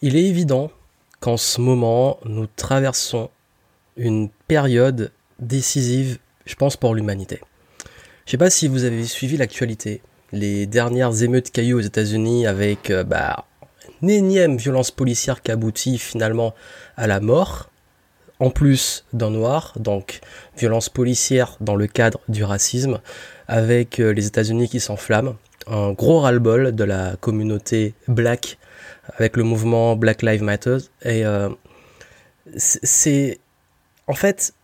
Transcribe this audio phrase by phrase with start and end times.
[0.00, 0.70] Il est évident
[1.18, 3.30] qu'en ce moment, nous traversons
[3.96, 7.40] une période décisive, je pense, pour l'humanité.
[8.24, 10.00] Je ne sais pas si vous avez suivi l'actualité,
[10.30, 13.44] les dernières émeutes cailloux aux États-Unis avec euh, bah,
[14.00, 16.54] une énième violence policière qui aboutit finalement
[16.96, 17.68] à la mort,
[18.38, 20.20] en plus d'un noir, donc
[20.56, 23.00] violence policière dans le cadre du racisme,
[23.48, 25.34] avec euh, les États-Unis qui s'enflamment,
[25.66, 28.58] un gros ras-le-bol de la communauté black
[29.16, 30.78] avec le mouvement Black Lives Matter.
[31.02, 31.48] Et euh,
[32.56, 33.38] c'est.
[34.06, 34.54] En fait,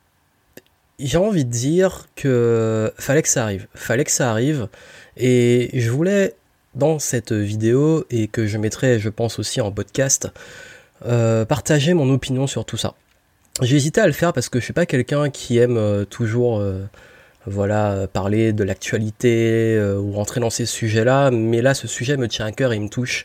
[0.99, 3.67] j'ai envie de dire que fallait que ça arrive.
[3.75, 4.69] Fallait que ça arrive.
[5.17, 6.35] Et je voulais,
[6.75, 10.29] dans cette vidéo, et que je mettrai, je pense, aussi en podcast,
[11.07, 12.95] euh, partager mon opinion sur tout ça.
[13.61, 16.61] J'ai hésité à le faire parce que je suis pas quelqu'un qui aime euh, toujours
[17.47, 22.17] voilà, euh, parler de l'actualité euh, ou rentrer dans ces sujets-là, mais là, ce sujet
[22.17, 23.25] me tient à cœur et me touche.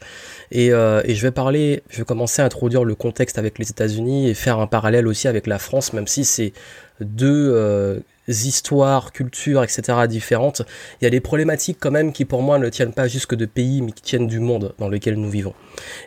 [0.51, 3.69] Et, euh, et, je vais parler, je vais commencer à introduire le contexte avec les
[3.69, 6.53] États-Unis et faire un parallèle aussi avec la France, même si c'est
[6.99, 10.07] deux histoires, cultures, etc.
[10.07, 10.63] différentes.
[10.99, 13.35] Il y a des problématiques quand même qui pour moi ne tiennent pas juste que
[13.35, 15.53] de pays, mais qui tiennent du monde dans lequel nous vivons.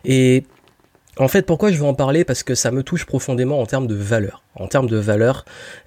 [0.05, 0.45] Et
[1.19, 2.25] en fait, pourquoi je veux en parler?
[2.25, 4.43] Parce que ça me touche profondément en termes de valeurs.
[4.55, 5.45] En termes de valeurs,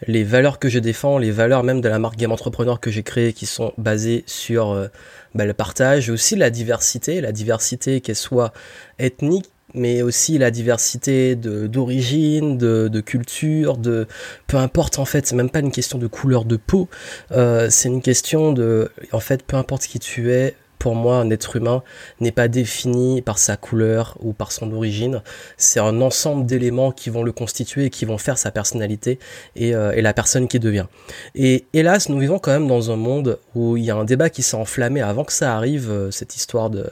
[0.07, 3.03] les valeurs que je défends, les valeurs même de la marque Game Entrepreneur que j'ai
[3.03, 4.87] créée, qui sont basées sur euh,
[5.33, 8.53] bah, le partage, aussi la diversité, la diversité qu'elle soit
[8.99, 14.07] ethnique, mais aussi la diversité d'origine, de, culture, de
[14.47, 16.87] peu importe en fait, c'est même pas une question de couleur de peau,
[17.31, 21.31] euh, c'est une question de en fait peu importe qui tu es, pour moi, un
[21.31, 21.81] être humain
[22.19, 25.23] n'est pas défini par sa couleur ou par son origine.
[25.57, 29.17] C'est un ensemble d'éléments qui vont le constituer et qui vont faire sa personnalité
[29.55, 30.85] et, euh, la personne qui devient.
[31.33, 34.29] Et hélas, nous vivons quand même dans un monde où il y a un débat
[34.29, 36.87] qui s'est enflammé avant que ça arrive, euh, cette histoire de,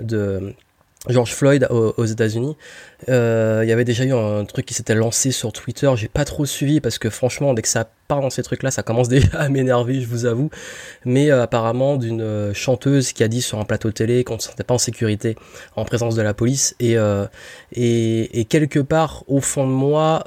[0.00, 0.52] de
[1.08, 2.56] George Floyd aux, États-Unis.
[3.10, 5.90] Euh, il y avait déjà eu un truc qui s'était lancé sur Twitter.
[5.96, 8.82] J'ai pas trop suivi parce que franchement, dès que ça part dans ces trucs-là, ça
[8.82, 10.48] commence déjà à m'énerver, je vous avoue.
[11.04, 14.40] Mais euh, apparemment d'une euh, chanteuse qui a dit sur un plateau télé qu'on ne
[14.40, 15.36] se sentait pas en sécurité
[15.76, 16.96] en présence de la police et
[17.72, 20.22] et, et, quelque part au fond de moi,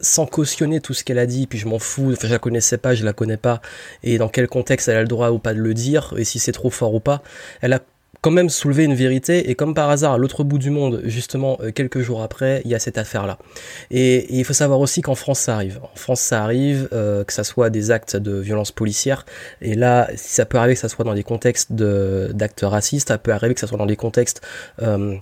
[0.00, 2.12] sans cautionner tout ce qu'elle a dit, puis je m'en fous.
[2.12, 3.60] Enfin, je la connaissais pas, je la connais pas,
[4.02, 6.38] et dans quel contexte elle a le droit ou pas de le dire, et si
[6.38, 7.22] c'est trop fort ou pas.
[7.60, 7.80] Elle a
[8.22, 11.58] quand même soulever une vérité et comme par hasard à l'autre bout du monde justement
[11.60, 13.36] euh, quelques jours après il y a cette affaire là
[13.90, 15.80] et, il faut savoir aussi qu'en France ça arrive.
[15.82, 19.26] En France ça arrive euh, que ça soit des actes de violence policière.
[19.60, 23.32] Et là ça peut arriver que ça soit dans des contextes d'actes racistes ça peut
[23.32, 24.40] arriver que ça soit dans des contextes
[24.82, 25.16] euh,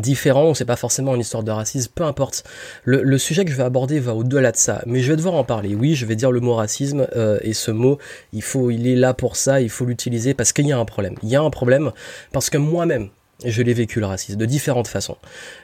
[0.00, 2.44] différent, c'est pas forcément une histoire de racisme, peu importe.
[2.84, 5.44] Le, sujet que je vais aborder va au-delà de ça, mais je vais devoir en
[5.44, 5.74] parler.
[5.74, 7.98] Oui, je vais dire le mot racisme, euh, et ce mot,
[8.32, 11.14] il est là pour ça, il faut l'utiliser parce qu'il y a un problème.
[11.22, 11.92] Il y a un problème
[12.32, 13.08] parce que moi-même,
[13.44, 15.16] je l'ai vécu le racisme de différentes façons.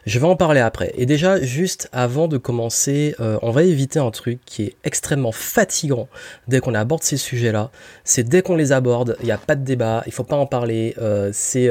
[0.05, 0.93] Je vais en parler après.
[0.97, 5.33] Et déjà, juste avant de commencer, euh, on va éviter un truc qui est extrêmement
[5.33, 6.09] fatigant
[6.49, 7.71] dès qu'on aborde ces sujets-là.
[8.05, 10.47] C'est dès qu'on les aborde, il n'y a pas de débat, il faut pas en
[10.47, 10.95] parler.
[10.99, 11.71] Euh, c'est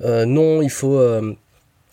[0.00, 1.00] non, il faut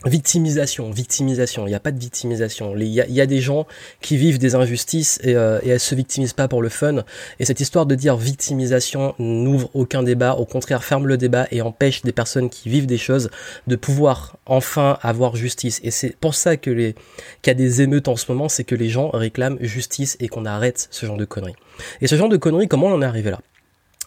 [0.06, 2.76] Victimisation, victimisation, il n'y a pas de victimisation.
[2.78, 3.66] Il y, a, des gens
[4.02, 7.04] qui vivent des injustices et, euh, et elles se victimisent pas pour le fun.
[7.40, 11.62] Et cette histoire de dire victimisation n'ouvre aucun débat, au contraire ferme le débat et
[11.64, 13.32] empêche des personnes qui vivent des choses
[13.66, 15.82] de pouvoir enfin avoir justice.
[15.84, 16.94] Et c'est pour ça que les
[17.42, 20.28] qu'il y a des émeutes en ce moment, c'est que les gens réclament justice et
[20.28, 21.56] qu'on arrête ce genre de conneries.
[22.02, 23.40] Et ce genre de conneries, comment on en est arrivé là?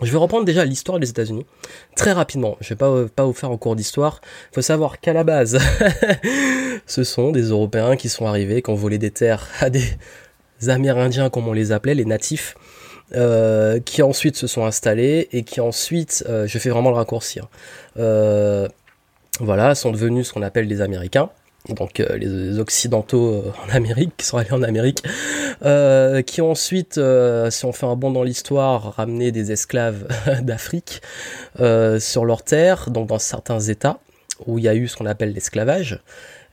[0.02, 1.46] Je vais reprendre déjà l'histoire des États-Unis
[1.96, 2.56] très rapidement.
[2.60, 4.20] Je vais pas pas vous faire un cours d'histoire.
[4.52, 5.58] Il faut savoir qu'à la base,
[6.86, 9.82] ce sont des Européens qui sont arrivés, qui ont volé des terres à des
[10.66, 12.56] Amérindiens, comme on les appelait, les natifs,
[13.14, 17.40] euh, qui ensuite se sont installés et qui ensuite, euh, je fais vraiment le raccourci,
[17.40, 17.48] hein,
[17.98, 18.68] euh,
[19.40, 21.30] voilà, sont devenus ce qu'on appelle des Américains
[21.74, 25.02] donc euh, les occidentaux euh, en Amérique, qui sont allés en Amérique,
[25.64, 27.00] euh, qui ont ensuite,
[27.50, 30.06] si on fait un bond dans l'histoire, ramené des esclaves
[30.42, 31.02] d'Afrique
[31.98, 33.98] sur leur terre, donc dans certains États
[34.46, 36.00] où il y a eu ce qu'on appelle l'esclavage.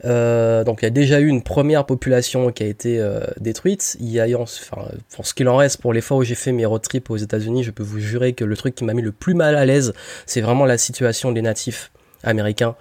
[0.04, 3.00] donc il y a déjà eu une première population qui a été
[3.40, 3.96] détruite.
[4.00, 6.52] Il y a, enfin, pour ce qu'il en reste, pour les fois où j'ai fait
[6.52, 9.04] mes road trips aux États-Unis, je peux vous jurer que le truc qui m'a mis
[9.04, 9.94] le plus mal à l'aise,
[10.26, 11.92] c'est vraiment la situation des natifs
[12.26, 12.76] américains,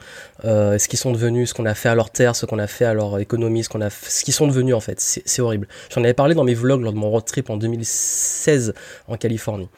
[0.44, 2.66] euh, ce qu'ils sont devenus, ce qu'on a fait à leur terre, ce qu'on a
[2.66, 5.68] fait à leur économie, ce qu'on a, ce qu'ils sont devenus en fait, c'est horrible.
[5.94, 8.74] J'en avais parlé dans mes vlogs lors de mon road trip en 2016
[9.08, 9.68] en Californie.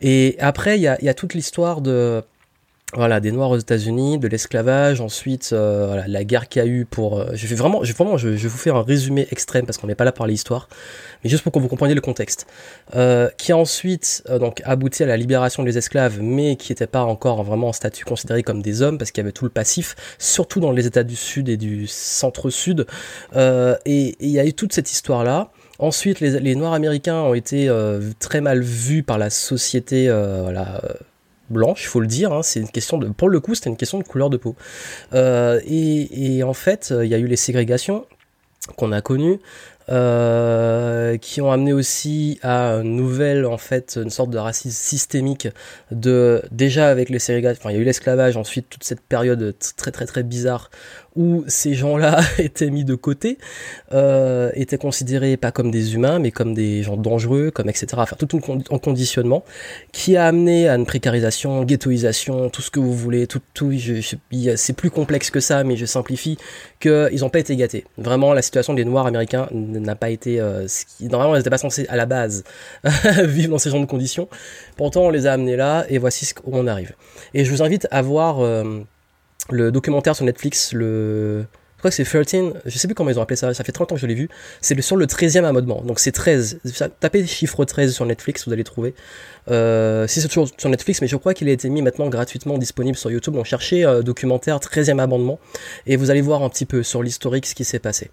[0.00, 2.22] Et après, il y a, y a toute l'histoire de
[2.94, 6.84] voilà, des Noirs aux États-Unis, de l'esclavage, ensuite euh, la guerre qu'il y a eu
[6.84, 7.18] pour.
[7.18, 9.88] Euh, je vais vraiment, je, vraiment, je, vais vous faire un résumé extrême parce qu'on
[9.88, 10.68] n'est pas là pour l'histoire,
[11.24, 12.46] mais juste pour que vous compreniez le contexte,
[12.94, 17.02] euh, qui a ensuite donc abouti à la libération des esclaves, mais qui n'étaient pas
[17.02, 19.96] encore vraiment en statut considéré comme des hommes parce qu'il y avait tout le passif,
[20.18, 22.86] surtout dans les États du Sud et du centre-sud,
[23.34, 25.50] et il y a eu toute cette histoire là.
[25.78, 27.68] Ensuite, les, Noirs américains ont été
[28.20, 30.80] très mal vus par la société, voilà
[31.50, 32.32] blanche, il faut le dire.
[32.32, 34.56] Hein, c'est une question de, pour le coup, c'était une question de couleur de peau.
[35.14, 38.06] Euh, et, en fait, il y a eu les ségrégations
[38.76, 39.38] qu'on a connues.
[39.88, 45.46] Euh, qui ont amené aussi à une nouvelle, en fait, une sorte de racisme systémique
[45.92, 49.54] de, déjà avec les ségrégations, enfin, il y a eu l'esclavage, ensuite toute cette période
[49.76, 50.72] très très très bizarre
[51.16, 53.38] où ces gens-là étaient mis de côté,
[53.92, 57.86] euh, étaient considérés pas comme des humains, mais comme des gens dangereux, comme etc.
[57.96, 58.38] Enfin, tout
[58.70, 59.44] un conditionnement
[59.92, 63.72] qui a amené à une précarisation, ghettoisation, tout ce que vous voulez, tout, tout
[64.56, 66.36] c'est plus complexe que ça, mais je simplifie,
[66.80, 67.84] qu'ils n'ont pas été gâtés.
[67.98, 70.40] Vraiment, la situation des Noirs américains n'a pas été...
[70.40, 70.66] Euh,
[71.00, 72.44] normalement, ils n'étaient pas censés, à la base,
[73.24, 74.28] vivre dans ces genres de conditions.
[74.76, 76.94] Pourtant, on les a amenés là, et voici où on arrive.
[77.34, 78.40] Et je vous invite à voir...
[78.40, 78.84] Euh,
[79.50, 81.44] le documentaire sur Netflix, le.
[81.76, 83.70] Je crois que c'est 13, je sais plus comment ils ont appelé ça, ça fait
[83.70, 84.30] 30 ans que je l'ai vu.
[84.62, 86.60] C'est sur le 13e amendement, donc c'est 13.
[87.00, 88.94] Tapez chiffre 13 sur Netflix, vous allez trouver.
[89.50, 92.58] Euh, si c'est toujours sur Netflix, mais je crois qu'il a été mis maintenant gratuitement
[92.58, 93.34] disponible sur YouTube.
[93.34, 95.38] Donc cherchez euh, documentaire 13e amendement
[95.86, 98.10] et vous allez voir un petit peu sur l'historique ce qui s'est passé.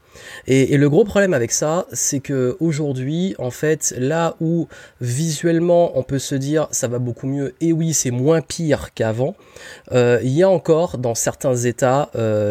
[0.47, 4.67] Et, le gros problème avec ça, c'est que aujourd'hui, en fait, là où
[5.01, 9.35] visuellement on peut se dire ça va beaucoup mieux, et oui, c'est moins pire qu'avant,
[9.91, 12.09] euh, il y a encore dans certains États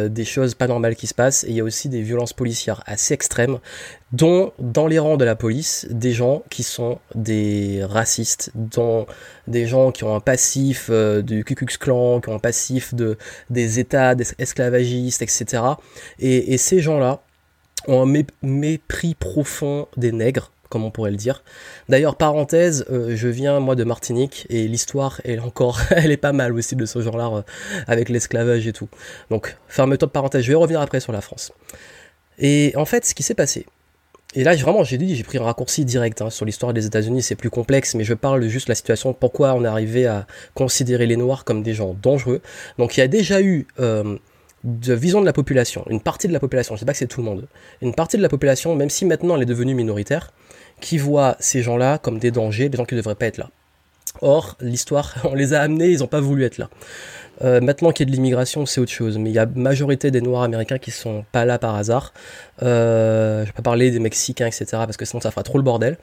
[0.09, 2.83] des choses pas normales qui se passent et il y a aussi des violences policières
[2.87, 3.59] assez extrêmes
[4.13, 9.07] dont dans les rangs de la police des gens qui sont des racistes, dont
[9.49, 12.95] des gens qui ont un passif euh, du Ku Klux Klan, qui ont un passif
[12.95, 13.17] de,
[13.51, 15.63] des États des esclavagistes, etc.
[16.19, 17.23] Et, ces gens-là
[17.89, 21.43] ont un mépris profond des nègres, comme on pourrait le dire.
[21.89, 26.33] D'ailleurs, parenthèse, euh, je viens moi de Martinique et l'histoire, elle encore, elle est pas
[26.33, 27.43] mal aussi de ce genre-là euh,
[27.87, 28.89] avec l'esclavage et tout.
[29.31, 30.43] Donc, ferme-toi de parenthèse.
[30.43, 31.53] Je vais revenir après sur la France.
[32.39, 33.67] Et en fait, ce qui s'est passé,
[34.35, 37.23] et là, vraiment, j'ai dit, j'ai pris un raccourci direct hein, sur l'histoire des États-Unis,
[37.23, 40.27] c'est plus complexe, mais je parle juste de la situation, pourquoi on est arrivé à
[40.55, 42.41] considérer les Noirs comme des gens dangereux.
[42.79, 44.17] Donc, il y a déjà eu euh,
[44.65, 47.07] de vision de la population, une partie de la population, je sais pas que c'est
[47.07, 47.47] tout le monde,
[47.83, 50.33] une partie de la population, même si maintenant elle est devenue minoritaire,
[50.81, 53.51] qui voit ces gens-là comme des dangers, des gens qui ne devraient pas être là.
[54.21, 56.71] Or, l'histoire, on les a amenés, ils n'ont pas voulu être là.
[57.43, 59.19] Euh, maintenant qu'il y a de l'immigration, c'est autre chose.
[59.19, 62.13] Mais il y a majorité des Noirs américains qui sont pas là par hasard.
[62.63, 64.67] Euh, je vais pas parler des Mexicains, etc.
[64.71, 65.99] Parce que sinon ça fera trop le bordel.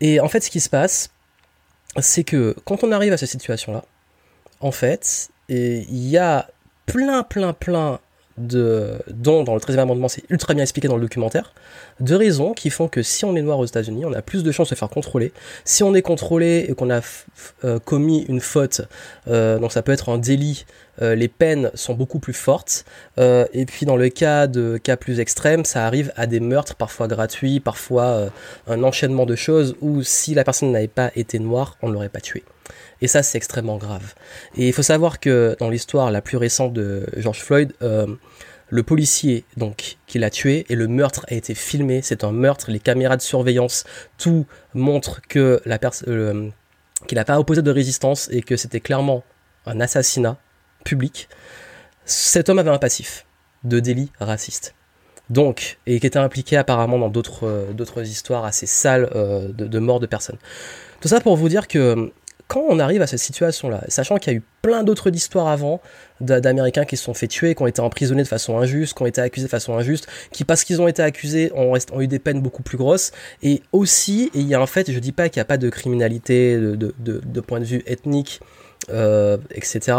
[0.00, 1.10] Et en fait, ce qui se passe,
[1.98, 3.84] c'est que quand on arrive à cette situation-là,
[4.60, 6.48] en fait, il y a
[6.86, 8.00] plein, plein, plein
[8.38, 11.52] dont dans le 13e amendement c'est ultra bien expliqué dans le documentaire,
[12.00, 14.52] de raisons qui font que si on est noir aux États-Unis, on a plus de
[14.52, 15.32] chances de se faire contrôler.
[15.64, 17.00] Si on est contrôlé et qu'on a
[17.64, 18.82] euh, commis une faute,
[19.28, 20.64] euh, donc ça peut être un délit,
[21.00, 22.84] les peines sont beaucoup plus fortes.
[23.18, 27.08] et puis dans le cas de cas plus extrêmes, ça arrive à des meurtres parfois
[27.08, 28.30] gratuits, parfois
[28.66, 32.08] un enchaînement de choses où si la personne n'avait pas été noire, on ne l'aurait
[32.08, 32.42] pas tué.
[33.00, 34.14] Et ça, c'est extrêmement grave.
[34.56, 38.06] Et il faut savoir que dans l'histoire la plus récente de George Floyd, euh,
[38.70, 42.00] le policier donc qui l'a tué et le meurtre a été filmé.
[42.02, 42.70] C'est un meurtre.
[42.70, 43.84] Les caméras de surveillance,
[44.18, 46.48] tout montre que la personne, euh,
[47.06, 49.22] qu'il n'a pas opposé de résistance et que c'était clairement
[49.66, 50.36] un assassinat
[50.84, 51.28] public.
[52.04, 53.26] Cet homme avait un passif
[53.64, 54.74] de délit raciste.
[55.30, 60.00] Donc, et qui était impliqué apparemment dans d'autres euh, histoires assez sales de, de mort
[60.00, 60.38] de personnes.
[61.00, 62.12] Tout ça pour vous dire que
[62.48, 65.82] quand on arrive à cette situation-là, sachant qu'il y a eu plein d'autres histoires avant
[66.20, 69.06] d'Américains qui se sont fait tuer, qui ont été emprisonnés de façon injuste, qui ont
[69.06, 72.40] été accusés de façon injuste, qui parce qu'ils ont été accusés ont, eu des peines
[72.40, 73.12] beaucoup plus grosses,
[73.42, 75.58] et aussi, et il y a un fait, je dis pas qu'il n'y a pas
[75.58, 78.40] de criminalité de, de, point de vue ethnique,
[78.90, 79.96] euh, etc.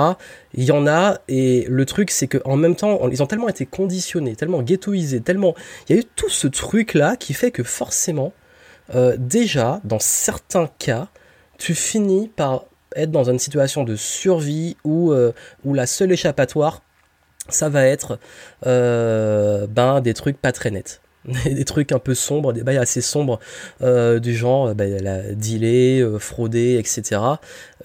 [0.54, 3.66] Il y en a, et le truc, c'est qu'en même temps, ils ont tellement été
[3.66, 5.56] conditionnés, tellement ghettoisés, tellement.
[5.88, 8.34] Il y a eu tout ce truc-là qui fait que forcément,
[8.96, 11.08] euh, déjà, dans certains cas,
[11.58, 12.66] tu finis par
[12.96, 16.82] être dans une situation de survie où, euh, où la seule échappatoire,
[17.50, 18.20] ça va être
[18.64, 21.02] ben, des trucs pas très nets.
[21.46, 23.40] des trucs un peu sombres, des bails assez sombres
[23.82, 27.22] euh, du genre bah, la dealer, euh, frauder, etc.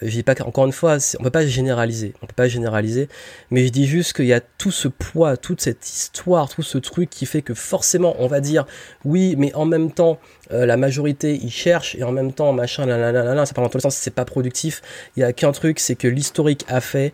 [0.00, 3.08] Je dis pas encore une fois, on peut pas généraliser, on peut pas généraliser,
[3.50, 6.78] mais je dis juste qu'il y a tout ce poids, toute cette histoire, tout ce
[6.78, 8.66] truc qui fait que forcément on va dire
[9.04, 10.20] oui, mais en même temps
[10.52, 13.54] euh, la majorité ils cherchent et en même temps machin, là, là, là, là, ça
[13.54, 14.80] part dans tous les sens, c'est pas productif.
[15.16, 17.12] Il y a qu'un truc, c'est que l'historique a fait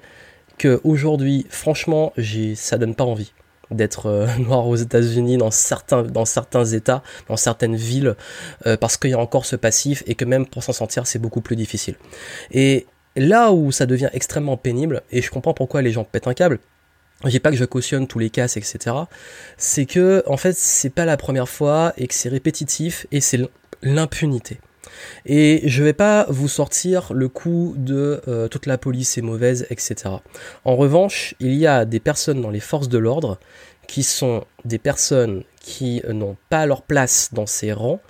[0.59, 2.13] qu'aujourd'hui, franchement,
[2.55, 3.33] ça donne pas envie
[3.71, 8.17] d'être euh, noir aux États-Unis dans certains dans certains États, dans certaines villes,
[8.67, 11.19] euh, parce qu'il y a encore ce passif et que même pour s'en sortir, c'est
[11.19, 11.97] beaucoup plus difficile.
[12.51, 12.87] Et
[13.17, 16.59] là où ça devient extrêmement pénible, et je comprends pourquoi les gens pètent un câble,
[17.29, 18.97] dis pas que je cautionne tous les cas, etc.
[19.59, 23.41] C'est que, en fait, c'est pas la première fois et que c'est répétitif et c'est
[23.83, 24.61] l'impunité.
[25.27, 29.67] Et je vais pas vous sortir le coup de euh, toute la police est mauvaise,
[29.71, 30.17] etc.
[30.65, 33.39] En revanche, il y a des personnes dans les forces de l'ordre
[33.87, 38.01] qui sont des personnes qui n'ont pas leur place dans ces rangs,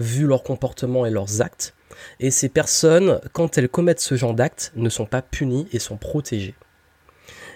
[0.00, 1.74] vu leur comportement et leurs actes.
[2.20, 5.96] Et ces personnes, quand elles commettent ce genre d'actes, ne sont pas punies et sont
[5.96, 6.54] protégées.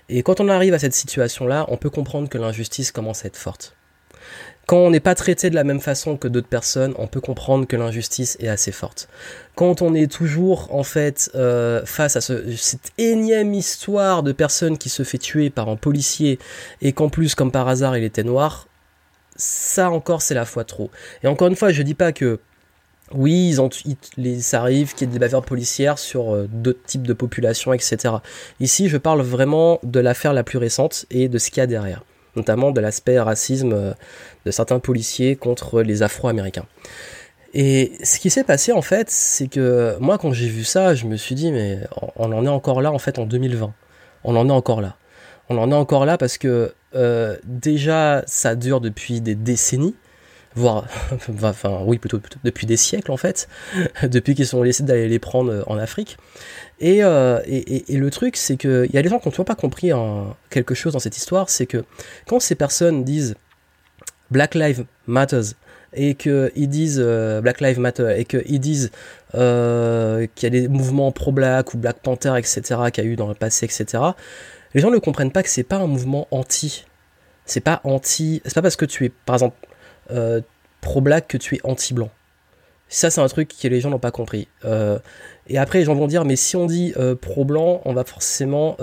[0.08, 3.36] Et quand on arrive à cette situation-là, on peut comprendre que l'injustice commence à être
[3.36, 3.76] forte.
[4.70, 7.66] Quand on n'est pas traité de la même façon que d'autres personnes, on peut comprendre
[7.66, 9.08] que l'injustice est assez forte.
[9.56, 14.88] Quand on est toujours en fait euh, face à cette énième histoire de personnes qui
[14.88, 16.38] se fait tuer par un policier
[16.82, 18.68] et qu'en plus comme par hasard il était noir,
[19.34, 20.92] ça encore c'est la fois trop.
[21.24, 22.38] Et encore une fois, je dis pas que
[23.12, 23.70] oui, ils ont,
[24.18, 27.72] les, ça arrive qu'il y ait des bavures policières sur euh, d'autres types de populations,
[27.72, 28.14] etc.
[28.60, 31.66] Ici, je parle vraiment de l'affaire la plus récente et de ce qu'il y a
[31.66, 32.04] derrière
[32.36, 33.92] notamment de l'aspect racisme euh,
[34.44, 36.66] de certains policiers contre les Afro-Américains.
[37.52, 41.06] Et ce qui s'est passé en fait, c'est que moi quand j'ai vu ça, je
[41.06, 41.80] me suis dit mais
[42.16, 43.72] on en est encore là en fait en 2020.
[44.24, 44.96] On en est encore là.
[45.48, 49.96] On en est encore là parce que euh, déjà ça dure depuis des décennies
[50.54, 50.86] voire,
[51.42, 53.48] enfin oui plutôt, depuis des siècles en fait,
[54.02, 56.16] depuis qu'ils sont laissés d'aller les prendre en Afrique.
[56.80, 59.54] Et, euh, et, et, le truc, c'est qu'il y a des gens qui n'ont pas
[59.54, 59.90] compris
[60.48, 61.84] quelque chose dans cette histoire, c'est que
[62.26, 63.34] quand ces personnes disent
[64.30, 65.54] Black Lives Matters
[65.92, 68.90] et qu'ils disent euh, Black Lives Matter et qu'ils disent
[69.34, 72.60] euh, qu'il y a des mouvements pro-black ou Black Panther, etc.,
[72.92, 74.02] qu'il y a eu dans le passé, etc.,
[74.72, 76.84] les gens ne comprennent pas que c'est pas un mouvement anti.
[77.44, 78.40] C'est pas anti.
[78.44, 79.56] C'est pas parce que tu es, par exemple,
[80.12, 80.40] euh,
[80.80, 82.10] pro-black que tu es anti-blanc.
[82.88, 84.48] Ça, c'est un truc que les gens n'ont pas compris.
[84.64, 84.98] Euh,
[85.46, 88.76] et après, les gens vont dire, mais si on dit euh, pro-blanc, on va forcément.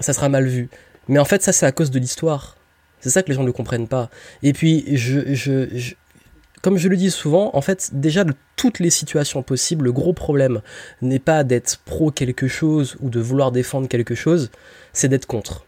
[0.00, 0.68] ça sera mal vu.
[1.08, 2.56] Mais en fait, ça, c'est à cause de l'histoire.
[3.00, 4.10] C'est ça que les gens ne comprennent pas.
[4.42, 5.94] Et puis, je, je,
[6.62, 10.12] comme je le dis souvent, en fait, déjà de toutes les situations possibles, le gros
[10.12, 10.60] problème
[11.02, 14.50] n'est pas d'être pro quelque chose ou de vouloir défendre quelque chose,
[14.92, 15.67] c'est d'être contre.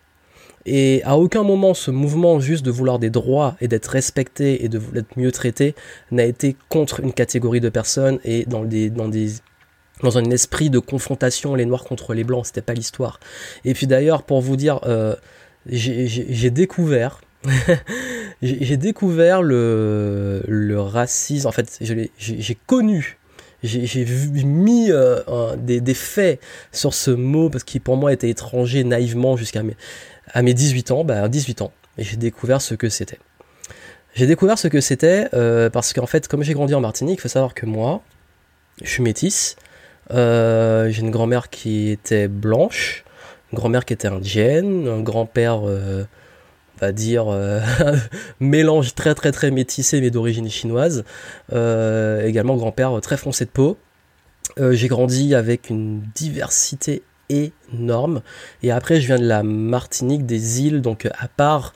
[0.67, 4.69] Et à aucun moment ce mouvement juste de vouloir des droits et d'être respecté et
[4.69, 5.75] d'être mieux traité
[6.11, 9.31] n'a été contre une catégorie de personnes et dans des, dans des
[10.03, 13.21] dans un esprit de confrontation les noirs contre les blancs, c'était pas l'histoire.
[13.65, 15.15] Et puis d'ailleurs, pour vous dire, euh,
[15.67, 17.21] j'ai découvert,
[18.43, 23.19] j'ai découvert le, le racisme, en fait, j'ai connu.
[23.63, 24.07] J'ai
[24.43, 26.41] mis euh, des, des, faits
[26.73, 29.77] sur ce mot parce qu'il pour moi était étranger naïvement jusqu'à mes,
[30.33, 33.19] à mes 18 ans, bah 18 ans, et j'ai découvert ce que c'était.
[34.15, 37.23] J'ai découvert ce que c'était euh, parce qu'en fait, comme j'ai grandi en Martinique, il
[37.23, 38.03] faut savoir que moi,
[38.83, 39.57] je suis métisse.
[40.11, 43.05] Euh, j'ai une grand-mère qui était blanche,
[43.53, 46.05] une grand-mère qui était indienne, un grand-père, euh,
[46.77, 47.27] on va dire,
[48.41, 51.05] mélange très très très métissé mais d'origine chinoise.
[51.51, 53.77] également grand-père très foncé de peau.
[54.59, 58.23] j'ai grandi avec une diversité énorme.
[58.63, 61.75] Et après, je viens de la Martinique, des îles, donc à part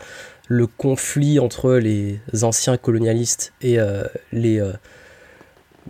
[0.49, 4.73] le conflit entre les anciens colonialistes et euh, les euh,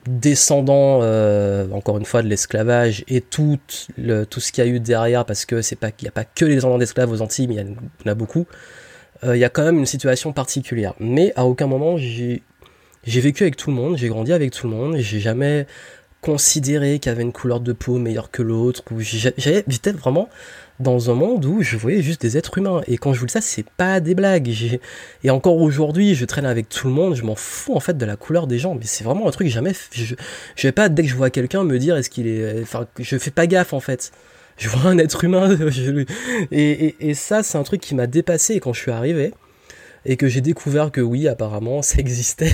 [0.06, 3.58] descendants, euh, encore une fois, de l'esclavage et tout,
[3.98, 6.12] le, tout ce qu'il y a eu derrière, parce que c'est pas qu'il n'y a
[6.12, 8.46] pas que les descendants d'esclaves aux Antilles, mais il y, en a beaucoup.
[9.26, 10.92] Il y a quand même une situation particulière.
[11.00, 12.42] Mais à aucun moment j'ai
[13.06, 15.66] vécu avec tout le monde, j'ai grandi avec tout le monde, j'ai jamais
[16.24, 18.82] considérer qu'il y avait une couleur de peau meilleure que l'autre.
[18.98, 20.30] J'étais vraiment
[20.80, 22.80] dans un monde où je voyais juste des êtres humains.
[22.86, 24.50] Et quand je vous dis ça, c'est pas des blagues.
[25.22, 28.06] Et encore aujourd'hui, je traîne avec tout le monde, je m'en fous en fait de
[28.06, 28.74] la couleur des gens.
[28.74, 29.72] Mais c'est vraiment un truc jamais.
[29.92, 30.14] Je,
[30.56, 32.62] je vais pas, dès que je vois quelqu'un, me dire est-ce qu'il est.
[32.62, 34.10] Enfin, je fais pas gaffe en fait.
[34.56, 35.54] Je vois un être humain.
[36.50, 38.60] et, ça, c'est un truc qui m'a dépassé.
[38.60, 39.34] Quand je suis arrivé,
[40.06, 42.52] et que j'ai découvert que oui, apparemment, ça existait,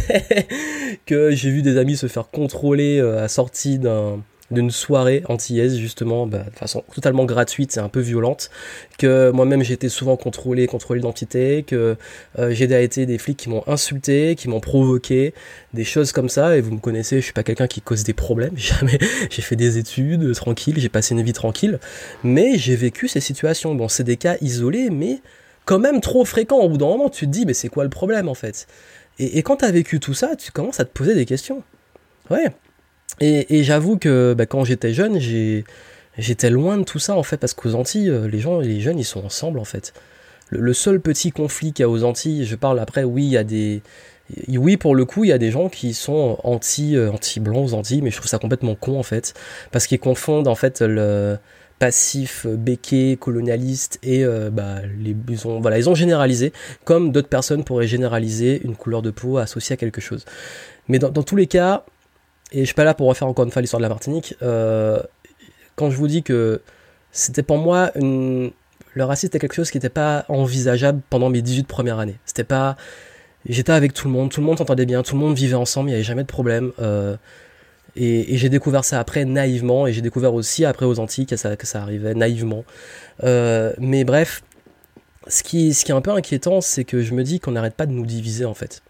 [1.07, 5.77] que j'ai vu des amis se faire contrôler euh, à sortie d'un d'une soirée antillaise
[5.79, 8.51] justement bah, de façon totalement gratuite et un peu violente
[8.99, 11.97] que moi-même été souvent contrôlé contrôlé l'identité que
[12.39, 15.35] euh, j'ai été des flics qui m'ont insulté qui m'ont provoqué
[15.73, 18.13] des choses comme ça et vous me connaissez je suis pas quelqu'un qui cause des
[18.13, 18.99] problèmes jamais.
[19.31, 21.79] J'ai fait des études tranquille j'ai passé une vie tranquille
[22.25, 23.75] mais j'ai vécu ces situations.
[23.75, 25.21] Bon c'est des cas isolés mais
[25.71, 26.59] quand même trop fréquent.
[26.59, 28.67] Au bout d'un moment, tu te dis, mais c'est quoi le problème en fait?
[29.21, 31.63] Et, quand tu as vécu tout ça, tu commences à te poser des questions.
[32.29, 32.49] Ouais.
[33.21, 35.21] Et, j'avoue que bah, quand j'étais jeune,
[36.19, 38.99] J'étais loin de tout ça en fait, parce qu'aux Antilles, euh, les gens, les jeunes,
[38.99, 39.95] ils sont ensemble en fait.
[40.49, 43.37] Le, seul petit conflit qu'il y a aux Antilles, je parle après, oui, il y
[43.37, 43.81] a des.
[44.49, 47.73] Oui, pour le coup, il y a des gens qui sont anti, euh, anti blancs
[47.75, 49.35] Antilles, mais je trouve ça complètement con en fait,
[49.71, 51.39] parce qu'ils confondent en fait le
[51.81, 56.53] passif béquet colonialiste et euh, bah, les, ils, ont, voilà, ils ont généralisé,
[56.85, 60.27] comme d'autres personnes pourraient généraliser une couleur de peau associée à quelque chose.
[60.89, 61.85] Mais dans, tous les cas,
[62.53, 65.01] et je suis pas là pour refaire encore une fois l'histoire de la Martinique, euh,
[65.75, 66.61] quand je vous dis que
[67.13, 71.67] c'était pour moi le racisme était quelque chose qui n'était pas envisageable pendant mes 18
[71.67, 72.19] premières années.
[72.27, 72.77] C'était pas
[73.49, 75.89] j'étais avec tout le monde, tout le monde s'entendait bien, tout le monde vivait ensemble,
[75.89, 76.73] il n'y avait jamais de problème.
[76.81, 77.17] Euh,
[77.97, 81.57] et, j'ai découvert ça après naïvement, et j'ai découvert aussi après aux Antilles que ça,
[81.57, 82.65] que ça arrivait naïvement.
[83.25, 84.43] Euh, mais bref,
[85.27, 87.75] ce qui, ce qui est un peu inquiétant, c'est que je me dis qu'on n'arrête
[87.75, 88.83] pas de nous diviser en fait.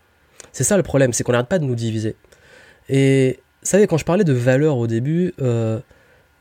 [0.52, 2.16] C'est ça le problème, c'est qu'on n'arrête pas de nous diviser.
[2.88, 5.78] Et vous savez, quand je parlais de valeurs au début, euh,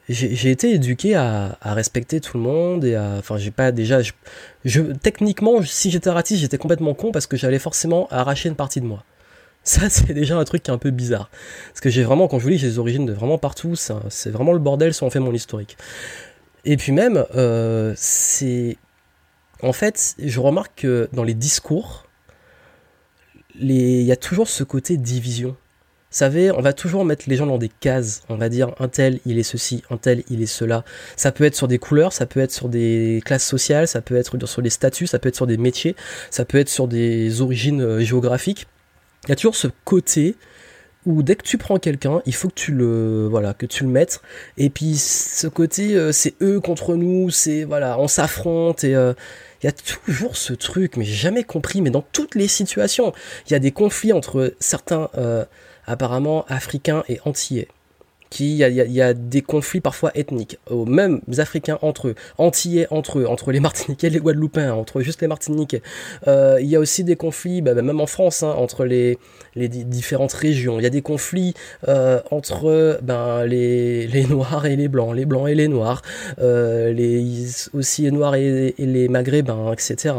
[0.10, 3.16] j'ai été éduqué à, respecter tout le monde et à.
[3.20, 4.00] Enfin, j'ai pas déjà.
[5.04, 8.88] Techniquement, si j'étais raciste, j'étais complètement con parce que j'allais forcément arracher une partie de
[8.88, 9.04] moi.
[9.70, 11.30] Ça, c'est déjà un truc qui est un peu bizarre.
[11.68, 13.76] Parce que j'ai vraiment, quand je vous dis, j'ai des origines de vraiment partout.
[13.76, 15.78] C'est vraiment le bordel si on fait mon historique.
[16.66, 18.78] Et puis même, euh, c'est.
[19.62, 22.08] En fait, je remarque que dans les discours,
[23.60, 25.50] il y a toujours ce côté division.
[25.50, 28.24] Vous savez, on va toujours mettre les gens dans des cases.
[28.28, 30.84] On va dire un tel, il est ceci, un tel, il est cela.
[31.16, 34.16] Ça peut être sur des couleurs, ça peut être sur des classes sociales, ça peut
[34.16, 35.96] être sur des statuts, ça peut être sur des métiers,
[36.32, 38.66] ça peut être sur des origines euh, géographiques
[39.30, 40.36] il y a toujours ce côté
[41.06, 43.90] où dès que tu prends quelqu'un, il faut que tu le voilà, que tu le
[43.92, 44.22] mettes.
[44.58, 49.14] Et puis ce côté euh, c'est eux contre nous, c'est voilà, on s'affronte et euh,
[49.62, 53.14] il y a toujours ce truc mais j'ai jamais compris mais dans toutes les situations,
[53.46, 55.46] il y a des conflits entre certains euh,
[55.86, 57.68] apparemment africains et antillais
[58.30, 63.26] qui il y, a, des conflits parfois ethniques, même Africains entre eux, Antillais entre eux,
[63.26, 65.82] entre les Martiniquais et les Guadeloupéens, entre juste les Martiniquais.
[66.28, 69.18] Euh, il y a aussi des conflits, bah, bah, même en France, hein, entre les,
[69.56, 70.80] les différentes régions.
[70.80, 71.54] Il y a des conflits
[71.88, 76.02] euh, entre ben, les, les, Noirs et les Blancs, les Blancs et les Noirs,
[76.40, 80.16] euh, les, aussi les Noirs et, les Maghrébins, etc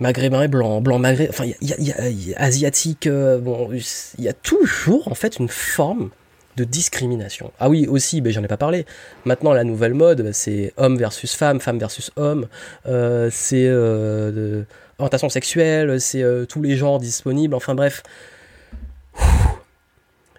[0.00, 5.06] maghrébins et blancs, blanc maghrébin, enfin, il y a asiatique, bon, il y a toujours
[5.06, 6.10] en fait une forme
[6.56, 7.52] de discrimination.
[7.58, 8.86] Ah oui, aussi, ben, j'en ai pas parlé.
[9.24, 12.48] Maintenant, la nouvelle mode, c'est homme versus femme, femme versus homme.
[12.86, 14.62] Euh, c'est euh,
[14.98, 17.54] orientation sexuelle, c'est euh, tous les genres disponibles.
[17.54, 18.02] Enfin bref.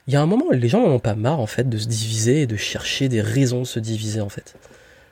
[0.06, 1.88] Il y a un moment, les gens n'en ont pas marre en fait de se
[1.88, 4.56] diviser et de chercher des raisons de se diviser en fait.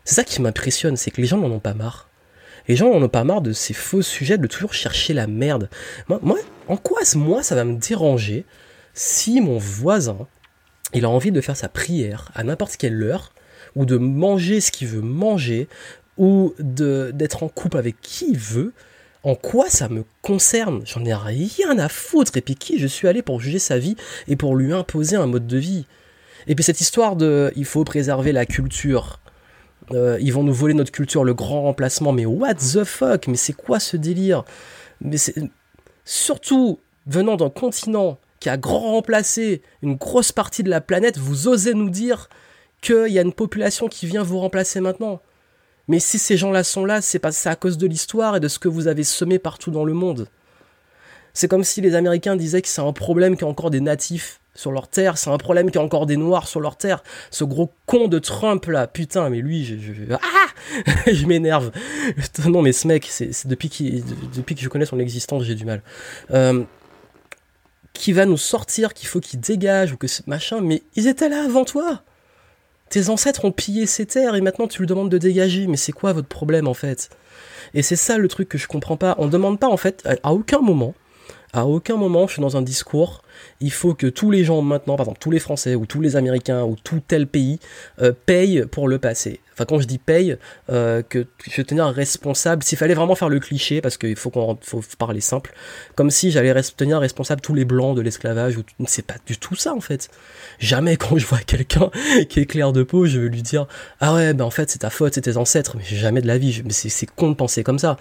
[0.03, 2.09] C'est ça qui m'impressionne, c'est que les gens n'en ont pas marre.
[2.67, 5.69] Les gens n'en ont pas marre de ces faux sujets, de toujours chercher la merde.
[6.09, 6.37] Moi, moi
[6.67, 8.45] en quoi moi ça va me déranger
[8.93, 10.27] si mon voisin
[10.93, 13.34] il a envie de faire sa prière à n'importe quelle heure,
[13.75, 15.67] ou de manger ce qu'il veut manger,
[16.17, 18.73] ou d'être en couple avec qui il veut,
[19.23, 20.82] en quoi ça me concerne?
[20.86, 22.36] J'en ai rien à foutre.
[22.38, 23.95] Et puis qui je suis allé pour juger sa vie
[24.27, 25.86] et pour lui imposer un mode de vie?
[26.47, 29.19] Et puis cette histoire de il faut préserver la culture.
[29.91, 32.13] Euh, ils vont nous voler notre culture, le grand remplacement.
[32.13, 33.27] Mais what the fuck?
[33.27, 34.43] Mais c'est quoi ce délire?
[35.01, 35.36] Mais c'est
[36.04, 41.47] surtout venant d'un continent qui a grand remplacé une grosse partie de la planète, vous
[41.47, 42.27] osez nous dire
[42.82, 45.21] qu'il y a une population qui vient vous remplacer maintenant.
[45.88, 48.67] Mais si ces gens-là sont là, c'est à cause de l'histoire et de ce que
[48.67, 50.27] vous avez semé partout dans le monde.
[51.34, 53.80] C'est comme si les Américains disaient que c'est un problème qu'il y a encore des
[53.80, 56.77] natifs sur leur terre, c'est un problème qu'il y a encore des noirs sur leur
[56.77, 57.04] terre.
[57.30, 61.71] Ce gros con de Trump là, putain, mais lui, je, je ah, je m'énerve.
[62.45, 64.04] non, mais ce mec, c'est depuis,
[64.36, 65.84] depuis que je connais son existence, j'ai du mal.
[66.32, 66.63] Euh,
[67.93, 71.43] qui va nous sortir, qu'il faut qu'il dégage ou que machin, mais ils étaient là
[71.43, 72.04] avant toi.
[72.89, 75.67] Tes ancêtres ont pillé ces terres et maintenant tu lui demandes de dégager.
[75.67, 77.10] Mais c'est quoi votre problème en fait?
[77.73, 79.15] Et c'est ça le truc que je comprends pas.
[79.17, 80.93] On demande pas en fait à aucun moment,
[81.54, 83.21] à aucun moment je suis dans un discours
[83.60, 86.15] il faut que tous les gens maintenant, par exemple tous les Français ou tous les
[86.15, 87.60] Américains ou tout tel pays
[88.01, 89.39] euh, payent pour le passé.
[89.65, 90.38] Quand je dis paye,
[90.69, 94.30] euh, que je vais tenir responsable, s'il fallait vraiment faire le cliché, parce qu'il faut
[94.30, 95.54] qu'on faut parler simple,
[95.95, 99.56] comme si j'allais tenir responsable tous les blancs de l'esclavage, ou c'est pas du tout
[99.56, 100.10] ça en fait.
[100.60, 101.89] Jamais quand je vois quelqu'un
[102.30, 103.67] qui est clair de peau, je veux lui dire
[104.00, 106.38] ah ouais ben en fait c'est ta faute, c'est tes ancêtres, mais jamais de la
[106.38, 107.97] vie, c'est con de penser comme ça.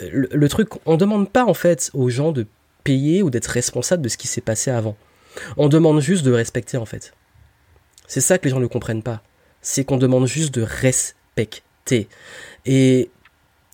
[0.00, 2.46] Le, le truc, on demande pas en fait aux gens de
[2.84, 4.96] payer ou d'être responsable de ce qui s'est passé avant.
[5.56, 7.12] On demande juste de respecter en fait.
[8.06, 9.22] C'est ça que les gens ne comprennent pas.
[9.62, 12.08] C'est qu'on demande juste de respecter.
[12.66, 13.10] Et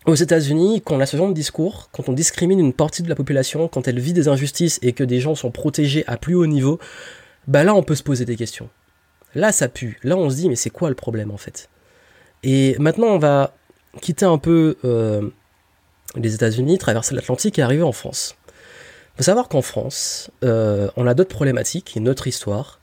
[0.07, 3.09] aux États-Unis, quand on a ce genre de discours, quand on discrimine une partie de
[3.09, 6.35] la population, quand elle vit des injustices et que des gens sont protégés à plus
[6.35, 6.79] haut niveau,
[7.47, 8.71] bah là on peut se poser des questions.
[9.35, 9.99] Là, ça pue.
[10.03, 11.69] Là, on se dit, mais c'est quoi le problème en fait?
[12.43, 13.55] Et maintenant, on va
[14.01, 15.29] quitter un peu euh,
[16.17, 18.37] les États-Unis, traverser l'Atlantique et arriver en France.
[18.47, 22.81] Il faut savoir qu'en France, euh, on a d'autres problématiques, une autre histoire,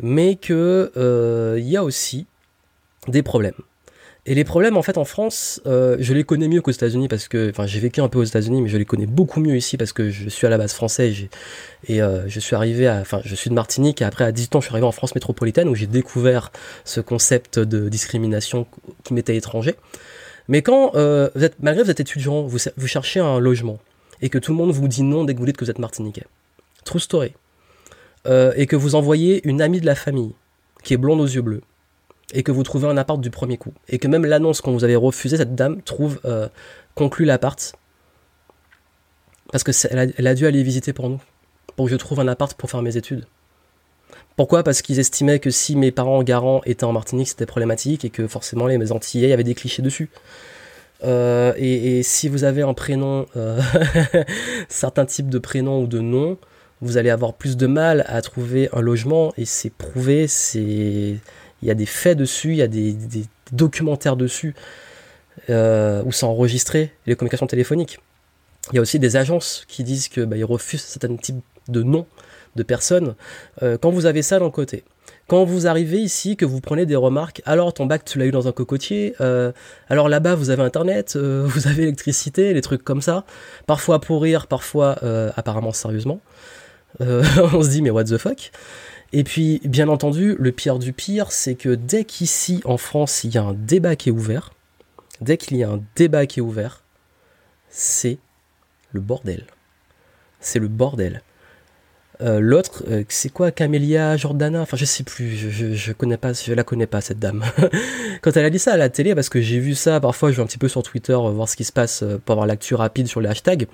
[0.00, 2.26] mais qu'il euh, y a aussi
[3.10, 3.54] des problèmes.
[4.26, 7.26] Et les problèmes, en fait, en France, euh, je les connais mieux qu'aux États-Unis parce
[7.26, 9.78] que, enfin, j'ai vécu un peu aux États-Unis, mais je les connais beaucoup mieux ici
[9.78, 11.12] parce que je suis à la base français
[11.88, 14.56] et, euh, je suis arrivé à, enfin, je suis de Martinique et après, à 18
[14.56, 16.52] ans, je suis arrivé en France métropolitaine où j'ai découvert
[16.84, 18.66] ce concept de discrimination
[19.04, 19.76] qui m'était étranger.
[20.48, 23.78] Mais quand, euh, malgré que vous êtes étudiant, vous, vous cherchez un logement
[24.20, 25.78] et que tout le monde vous dit non dès que vous dites que vous êtes
[25.78, 26.26] martiniquais.
[26.84, 27.32] True story.
[28.26, 30.34] et que vous envoyez une amie de la famille
[30.82, 31.62] qui est blonde aux yeux bleus
[32.32, 34.84] et que vous trouvez un appart du premier coup, et que même l'annonce qu'on vous
[34.84, 36.48] avait refusé, cette dame trouve euh,
[36.94, 37.74] conclut l'appart,
[39.52, 41.20] parce que elle a, dû aller visiter pour nous,
[41.76, 43.26] pour que je trouve un appart pour faire mes études.
[44.36, 44.62] Pourquoi?
[44.62, 48.26] Parce qu'ils estimaient que si mes parents garants étaient en Martinique, c'était problématique et que
[48.26, 50.08] forcément les mes Antillais, avait des clichés dessus.
[51.02, 53.60] Euh, et, si vous avez un prénom, euh,
[54.68, 56.38] certains types de prénoms ou de noms,
[56.80, 61.16] vous allez avoir plus de mal à trouver un logement et c'est prouvé, c'est
[61.62, 62.96] il y a des faits dessus, il y a des,
[63.52, 64.54] documentaires dessus
[65.48, 67.98] euh, où c'est enregistré, les communications téléphoniques.
[68.72, 72.06] Il y a aussi des agences qui disent qu'ils bah, refusent certains types de noms
[72.54, 73.16] de personnes.
[73.62, 74.84] Euh, quand vous avez ça d'un côté,
[75.26, 78.30] quand vous arrivez ici, que vous prenez des remarques, alors ton bac tu l'as eu
[78.30, 79.50] dans un cocotier, euh,
[79.88, 83.24] alors là-bas vous avez internet, vous avez électricité, les trucs comme ça,
[83.66, 84.96] parfois pour rire, parfois
[85.36, 86.20] apparemment sérieusement.
[87.00, 88.50] on se dit mais what the fuck?
[89.12, 93.34] Et puis, bien entendu, le pire du pire, c'est que dès qu'ici, en France, il
[93.34, 94.52] y a un débat qui est ouvert,
[95.20, 96.84] dès qu'il y a un débat qui est ouvert,
[97.68, 98.18] c'est
[98.92, 99.46] le bordel.
[100.38, 101.22] C'est le bordel.
[102.20, 106.32] Euh, l'autre, euh, c'est quoi Camélia Jordana Enfin, je sais plus, je, je, connais pas,
[106.32, 107.44] je la connais pas cette dame.
[108.22, 110.36] Quand elle a dit ça à la télé, parce que j'ai vu ça, parfois je
[110.36, 112.74] vais un petit peu sur Twitter euh, voir ce qui se passe pour avoir l'actu
[112.74, 113.66] rapide sur les hashtags.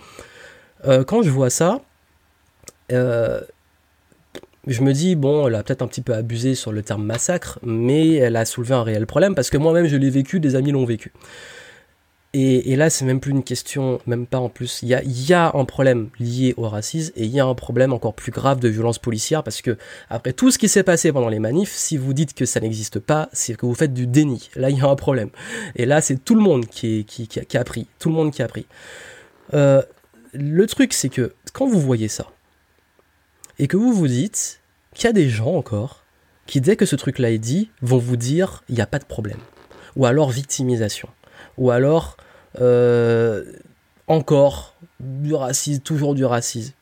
[1.06, 1.80] quand je vois ça,
[4.66, 7.58] je me dis, bon, elle a peut-être un petit peu abusé sur le terme massacre,
[7.62, 10.72] mais elle a soulevé un réel problème parce que moi-même je l'ai vécu, des amis
[10.72, 11.12] l'ont vécu.
[12.38, 14.80] Et, là, c'est même plus une question, même pas en plus.
[14.82, 18.12] Il y a, un problème lié au racisme et il y a un problème encore
[18.12, 19.78] plus grave de violence policière parce que,
[20.10, 22.98] après tout ce qui s'est passé pendant les manifs, si vous dites que ça n'existe
[22.98, 24.50] pas, c'est que vous faites du déni.
[24.54, 25.30] Là, il y a un problème.
[25.76, 27.86] Et là, c'est tout le monde qui, qui, qui, a pris.
[27.98, 28.66] Tout le monde qui a pris.
[29.54, 29.80] Euh,
[30.34, 32.26] le truc, c'est que quand vous voyez ça,
[33.58, 34.60] et que vous vous dites
[34.94, 36.04] qu'il y a des gens encore
[36.46, 39.04] qui, dès que ce truc-là est dit, vont vous dire il n'y a pas de
[39.04, 39.40] problème.
[39.96, 41.08] Ou alors victimisation.
[41.58, 42.16] Ou alors
[42.60, 43.44] euh,
[44.06, 46.72] encore du racisme, toujours du racisme.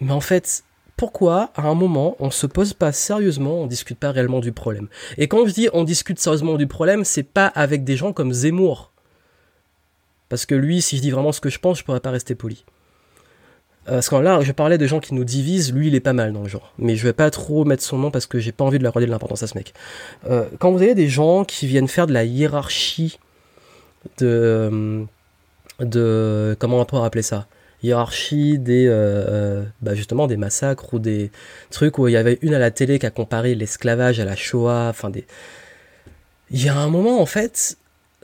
[0.00, 0.64] Mais en fait,
[0.96, 4.88] pourquoi à un moment on se pose pas sérieusement, on discute pas réellement du problème?
[5.18, 8.32] Et quand je dis on discute sérieusement du problème, c'est pas avec des gens comme
[8.32, 8.90] Zemmour.
[10.28, 12.34] Parce que lui, si je dis vraiment ce que je pense, je pourrais pas rester
[12.34, 12.64] poli.
[13.88, 16.12] Euh, parce que là, je parlais de gens qui nous divisent, lui il est pas
[16.12, 16.72] mal dans le genre.
[16.78, 18.94] Mais je vais pas trop mettre son nom parce que j'ai pas envie de leur
[18.94, 19.74] redire de l'importance à ce mec.
[20.28, 23.18] Euh, quand vous avez des gens qui viennent faire de la hiérarchie
[24.18, 24.26] de.
[24.26, 25.04] Euh,
[25.80, 27.46] de comment on peut appeler ça?
[27.82, 28.86] Hiérarchie des.
[29.82, 31.30] bah justement des massacres ou des
[31.70, 34.36] trucs où il y avait une à la télé qui a comparé l'esclavage à la
[34.36, 35.26] Shoah, enfin des.
[36.50, 37.76] Il y a un moment en fait,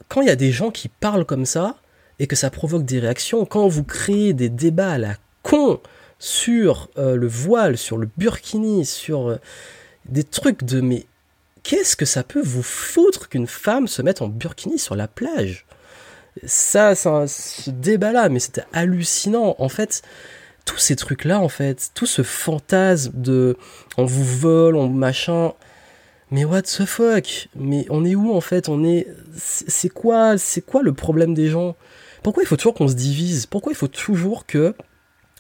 [0.09, 1.77] quand il y a des gens qui parlent comme ça,
[2.21, 5.81] et que ça provoque des réactions, quand vous créez des débats à la con
[6.19, 9.37] sur euh, le voile, sur le burkini, sur euh,
[10.07, 11.07] des trucs de mais
[11.63, 15.67] qu'est-ce que ça peut vous foutre qu'une femme se mette en burkini sur la plage?
[16.45, 19.57] Ça, ça ce débat-là, mais c'était hallucinant.
[19.59, 20.03] En fait,
[20.65, 23.57] tous ces trucs-là, en fait, tout ce fantasme de
[23.97, 25.53] on vous vole, on machin.
[26.31, 27.49] Mais what the fuck?
[27.57, 28.69] Mais on est où en fait?
[28.69, 29.09] On est.
[29.37, 31.77] C'est quoi C'est quoi le problème des gens?
[32.23, 33.47] Pourquoi il faut toujours qu'on se divise?
[33.47, 34.75] Pourquoi il faut toujours que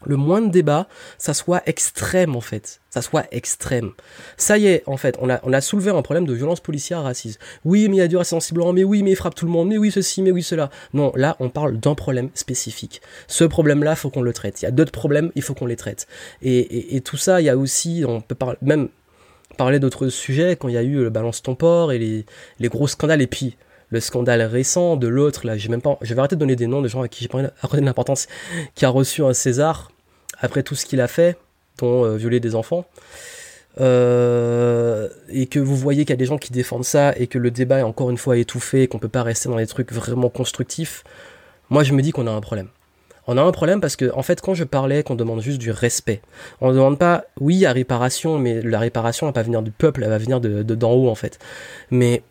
[0.06, 3.92] le moins de débat, ça soit extrême en fait, ça soit extrême.
[4.36, 7.38] Ça y est, en fait, on a, soulevé un problème de violence policière raciste.
[7.64, 9.52] Oui, mais il y a du racisme blanc, mais oui, mais il frappe tout le
[9.52, 10.70] monde, mais oui, ceci, mais oui, cela.
[10.94, 13.02] Non, là, on parle d'un problème spécifique.
[13.26, 14.62] Ce problème-là, faut qu'on le traite.
[14.62, 16.06] Il y a d'autres problèmes, il faut qu'on les traite.
[16.42, 18.88] Et, tout ça, il y a aussi, on peut même
[19.56, 22.88] parler d'autres sujets, quand il y a eu le balance ton port et les gros
[22.88, 23.56] scandales, et puis
[23.90, 26.66] le scandale récent de l'autre, là, j'ai même pas, je vais arrêter de donner des
[26.66, 28.28] noms de gens à qui j'ai pas accordé l'importance,
[28.74, 29.90] qui a reçu un César
[30.38, 31.36] après tout ce qu'il a fait,
[31.78, 32.86] dont euh, violer des enfants.
[33.80, 37.38] Euh, et que vous voyez qu'il y a des gens qui défendent ça et que
[37.38, 39.92] le débat est encore une fois étouffé et qu'on peut pas rester dans des trucs
[39.92, 41.04] vraiment constructifs,
[41.68, 42.68] moi je me dis qu'on a un problème.
[43.26, 45.70] On a un problème parce que, en fait, quand je parlais qu'on demande juste du
[45.70, 46.20] respect,
[46.60, 49.70] on ne demande pas, oui, à réparation, mais la réparation ne va pas venir du
[49.70, 51.38] peuple, elle va venir de d'en haut, en fait.
[51.92, 52.22] Mais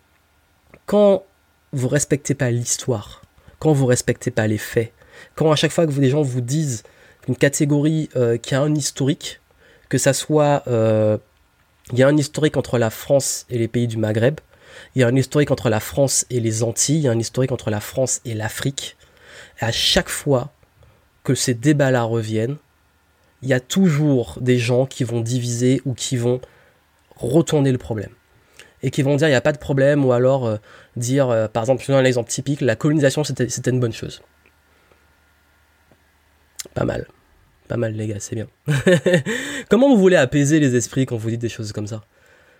[0.84, 1.22] quand
[1.72, 3.22] vous respectez pas l'histoire,
[3.58, 4.92] quand vous respectez pas les faits,
[5.34, 6.82] quand à chaque fois que des gens vous disent
[7.28, 9.40] une catégorie euh, qui a un historique,
[9.88, 11.18] que ça soit, euh,
[11.92, 14.40] il y a un historique entre la France et les pays du Maghreb,
[14.94, 17.18] il y a un historique entre la France et les Antilles, il y a un
[17.18, 18.96] historique entre la France et l'Afrique.
[19.60, 20.52] À chaque fois
[21.24, 22.56] que ces débats-là reviennent,
[23.42, 26.40] il y a toujours des gens qui vont diviser ou qui vont
[27.16, 28.10] retourner le problème.
[28.82, 30.56] Et qui vont dire il n'y a pas de problème, ou alors euh,
[30.96, 34.22] dire, euh, par exemple, je donne un exemple typique, la colonisation c'était une bonne chose.
[36.74, 37.06] Pas mal.
[37.68, 38.46] Pas mal les gars, c'est bien.
[39.68, 42.02] Comment vous voulez apaiser les esprits quand vous dites des choses comme ça?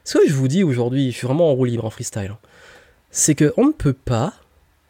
[0.05, 2.39] Ce que je vous dis aujourd'hui, je suis vraiment en roue libre, en freestyle, hein,
[3.11, 4.35] c'est qu'on ne peut pas,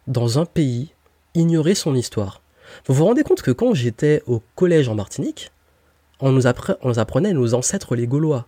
[0.07, 0.93] dans un pays,
[1.33, 2.41] ignorer son histoire.
[2.85, 5.51] Vous vous rendez compte que quand j'étais au collège en Martinique,
[6.19, 8.47] on nous, apprenait nos ancêtres les Gaulois.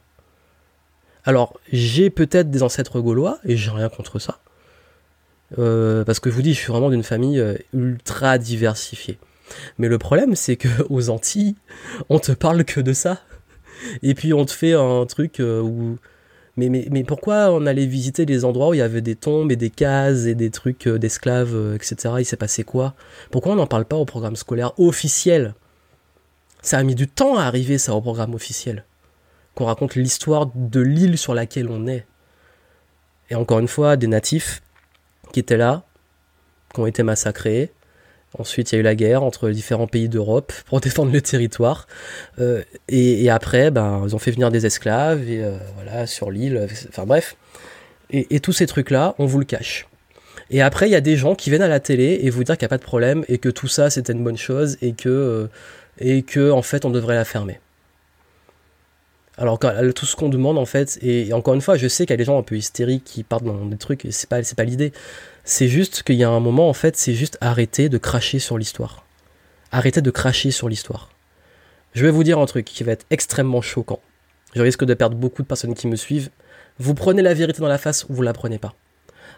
[1.26, 4.40] Alors, j'ai peut-être des ancêtres gaulois, et j'ai rien contre ça.
[5.60, 9.18] Euh, parce que je vous dis, je suis vraiment d'une famille euh, ultra diversifiée.
[9.78, 11.56] Mais le problème, c'est que aux Antilles,
[12.10, 13.22] on te parle que de ça.
[14.02, 15.98] Et puis on te fait un truc euh, où.
[16.56, 19.52] Mais, mais, mais pourquoi on allait visiter des endroits où il y avait des tombes
[19.52, 22.16] et des cases et des trucs d'esclaves, etc.
[22.20, 22.94] Il s'est passé quoi?
[23.32, 25.56] Pourquoi on n'en parle pas au programme scolaire officiel?
[26.62, 28.86] Ça a mis du temps à arriver, ça, au programme officiel.
[29.56, 32.06] Qu'on raconte l'histoire de l'île sur laquelle on est.
[33.32, 34.62] Et encore une fois, des natifs
[35.34, 35.84] qui étaient là,
[36.74, 37.74] qui ont été massacrés,
[38.40, 41.22] Ensuite, il y a eu la guerre entre les différents pays d'Europe pour défendre le
[41.22, 41.88] territoire.
[42.40, 46.68] Euh, et, après, ben, ils ont fait venir des esclaves et, euh, voilà, sur l'île.
[46.90, 47.36] Enfin bref.
[48.10, 49.88] Et, tous ces trucs-là, on vous le cache.
[50.52, 52.58] Et après, il y a des gens qui viennent à la télé et vous dire
[52.58, 54.94] qu'il n'y a pas de problème et que tout ça, c'était une bonne chose et
[54.94, 55.48] que, euh,
[55.98, 57.60] et que en fait, on devrait la fermer.
[59.38, 62.14] Alors tout ce qu'on demande en fait, et, encore une fois, je sais qu'il y
[62.14, 64.64] a des gens un peu hystériques qui partent dans des trucs, c'est pas, c'est pas
[64.64, 64.94] l'idée.
[65.44, 68.58] C'est juste qu'il y a un moment, en fait, c'est juste arrêter de cracher sur
[68.58, 69.06] l'histoire.
[69.72, 71.10] Arrêter de cracher sur l'histoire.
[71.94, 74.00] Je vais vous dire un truc qui va être extrêmement choquant.
[74.56, 76.30] Je risque de perdre beaucoup de personnes qui me suivent.
[76.80, 78.76] Vous prenez la vérité dans la face ou vous la prenez pas.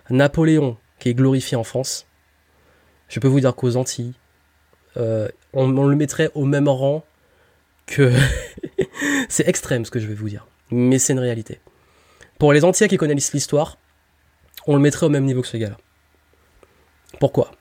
[0.10, 2.06] Napoléon, qui est glorifié en France,
[3.08, 4.14] je peux vous dire qu'aux Antilles,
[4.98, 7.04] euh, on, le mettrait au même rang
[7.86, 8.12] que...
[9.30, 11.60] c'est extrême ce que je vais vous dire, mais c'est une réalité.
[12.40, 13.78] Pour les Antillais qui connaissent l'histoire,
[14.68, 15.78] on le mettrait au même niveau que ce gars-là.
[17.20, 17.52] Pourquoi?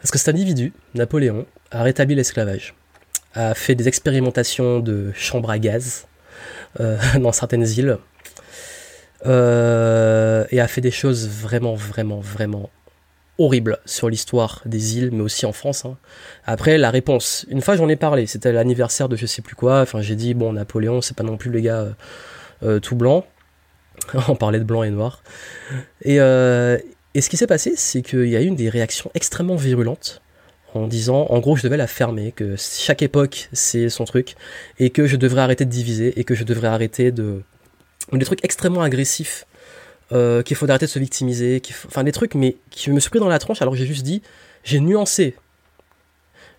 [0.00, 2.74] Parce que cet individu, Napoléon, a rétabli l'esclavage,
[3.34, 6.06] a fait des expérimentations de chambres à gaz
[6.80, 7.98] euh, dans certaines îles,
[9.26, 12.70] euh, et a fait des choses vraiment, vraiment, vraiment
[13.38, 15.84] horribles sur l'histoire des îles, mais aussi en France.
[15.84, 15.96] Hein.
[16.44, 19.80] Après, la réponse, une fois j'en ai parlé, c'était l'anniversaire de je sais plus quoi,
[19.80, 21.94] enfin j'ai dit, bon, Napoléon, c'est pas non plus le gars
[22.62, 23.26] euh, tout blanc,
[24.28, 25.22] on parlait de blanc et noir.
[26.02, 30.22] Et, et ce qui s'est passé, c'est qu'il y a eu des réactions extrêmement virulentes
[30.74, 34.34] en disant, en gros, je devais la fermer, que chaque époque, c'est son truc,
[34.78, 37.42] et que je devrais arrêter de diviser, et que je devrais arrêter de...
[38.12, 39.46] Des trucs extrêmement agressifs,
[40.12, 43.20] euh, qu'il faut arrêter de se victimiser, enfin des trucs, mais qui me suis pris
[43.20, 44.22] dans la tronche, alors j'ai juste dit,
[44.62, 45.34] j'ai nuancé.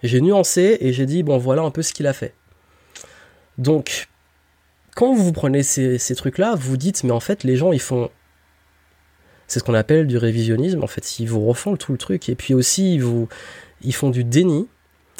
[0.03, 2.33] J'ai nuancé, et j'ai dit, bon, voilà un peu ce qu'il a fait.
[3.57, 4.07] Donc,
[4.95, 8.09] quand vous prenez ces, ces trucs-là, vous dites, mais en fait, les gens, ils font
[9.47, 10.83] c'est ce qu'on appelle du révisionnisme.
[10.83, 12.29] En fait, ils vous refont tout le truc.
[12.29, 13.27] Et puis aussi, ils, vous,
[13.91, 14.67] font du déni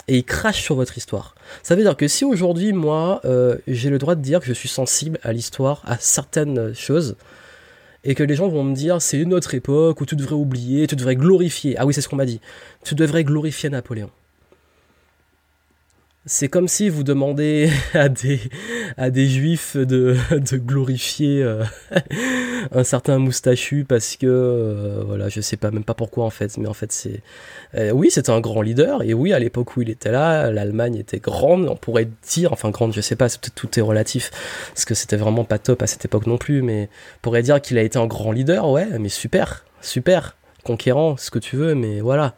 [0.07, 1.35] et ils crachent sur votre histoire.
[1.63, 4.53] Ça veut dire que si aujourd'hui, moi, euh, j'ai le droit de dire que je
[4.53, 7.15] suis sensible à l'histoire, à certaines choses,
[8.05, 10.87] et que les gens vont me dire c'est une autre époque où tu devrais oublier,
[10.87, 11.75] tu devrais glorifier.
[11.77, 12.39] Ah oui, c'est ce qu'on m'a dit.
[12.83, 14.11] Tu devrais glorifier Napoléon.
[16.27, 18.39] C'est comme si vous demandez à des,
[18.97, 21.63] à des juifs de, de glorifier euh,
[22.71, 26.57] un certain moustachu parce que, euh, voilà, je sais pas même pas pourquoi en fait,
[26.57, 27.21] mais en fait c'est...
[27.75, 30.95] Euh, oui, c'était un grand leader, et oui, à l'époque où il était là, l'Allemagne
[30.95, 34.31] était grande, on pourrait dire, enfin grande, je sais pas, peut-être tout est relatif,
[34.69, 37.61] parce que c'était vraiment pas top à cette époque non plus, mais on pourrait dire
[37.61, 41.75] qu'il a été un grand leader, ouais, mais super, super, conquérant, ce que tu veux,
[41.75, 42.33] mais voilà.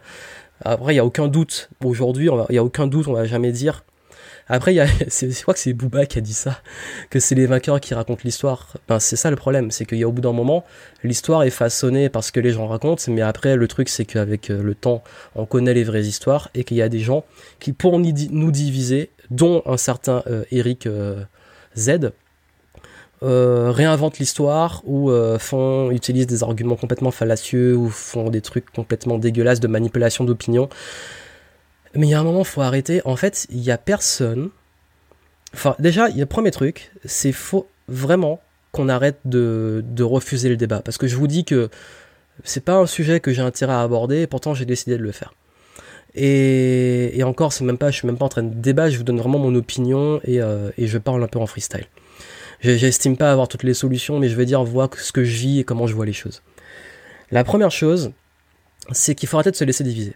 [0.63, 1.69] Après, il n'y a aucun doute.
[1.83, 3.83] Aujourd'hui, il n'y a aucun doute, on va jamais dire.
[4.49, 6.61] Après, a, je crois que c'est Booba qui a dit ça,
[7.09, 8.73] que c'est les vainqueurs qui racontent l'histoire.
[8.87, 10.63] Ben, c'est ça le problème, c'est qu'il y a au bout d'un moment,
[11.03, 14.61] l'histoire est façonnée parce que les gens racontent, mais après, le truc, c'est qu'avec euh,
[14.61, 15.03] le temps,
[15.35, 17.25] on connaît les vraies histoires et qu'il y a des gens
[17.59, 21.23] qui, pour nous diviser, dont un certain euh, Eric euh,
[21.75, 22.11] Z,
[23.23, 28.71] euh, réinventent l'histoire ou euh, font utilisent des arguments complètement fallacieux ou font des trucs
[28.71, 30.69] complètement dégueulasses de manipulation d'opinion.
[31.95, 33.01] Mais il y a un moment, faut arrêter.
[33.05, 34.49] En fait, il y a personne.
[35.53, 38.39] Enfin, déjà, le premier truc, c'est faut vraiment
[38.71, 40.81] qu'on arrête de, de, refuser le débat.
[40.81, 41.69] Parce que je vous dis que
[42.43, 45.11] c'est pas un sujet que j'ai intérêt à aborder, et pourtant j'ai décidé de le
[45.11, 45.33] faire.
[46.13, 48.97] Et, et encore, c'est même pas, je suis même pas en train de débattre, je
[48.97, 51.85] vous donne vraiment mon opinion et, euh, et je parle un peu en freestyle.
[52.59, 55.59] J'estime pas avoir toutes les solutions, mais je vais dire voir ce que je vis
[55.59, 56.41] et comment je vois les choses.
[57.29, 58.11] La première chose,
[58.91, 60.15] c'est qu'il faut arrêter de se laisser diviser.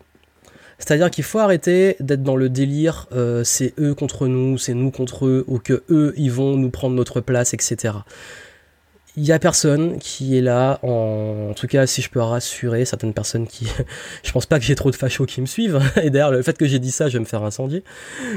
[0.79, 4.89] C'est-à-dire qu'il faut arrêter d'être dans le délire, euh, c'est eux contre nous, c'est nous
[4.89, 7.93] contre eux, ou que eux, ils vont nous prendre notre place, etc.
[9.17, 13.13] Il y a personne qui est là, en, tout cas si je peux rassurer certaines
[13.13, 13.67] personnes qui...
[14.23, 16.57] je pense pas que j'ai trop de fachos qui me suivent, et d'ailleurs le fait
[16.57, 17.83] que j'ai dit ça, je vais me faire incendier.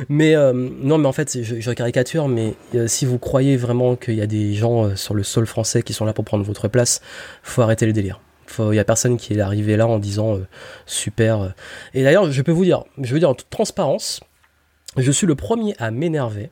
[0.09, 3.95] Mais euh, non, mais en fait, je, je caricature, mais euh, si vous croyez vraiment
[3.97, 6.69] qu'il y a des gens sur le sol français qui sont là pour prendre votre
[6.69, 7.01] place,
[7.43, 8.21] faut arrêter les délires.
[8.59, 10.47] Il n'y a personne qui est arrivé là en disant euh,
[10.87, 11.41] super.
[11.41, 11.49] Euh.
[11.93, 14.21] Et d'ailleurs, je peux vous dire, je veux dire en toute transparence,
[14.97, 16.51] je suis le premier à m'énerver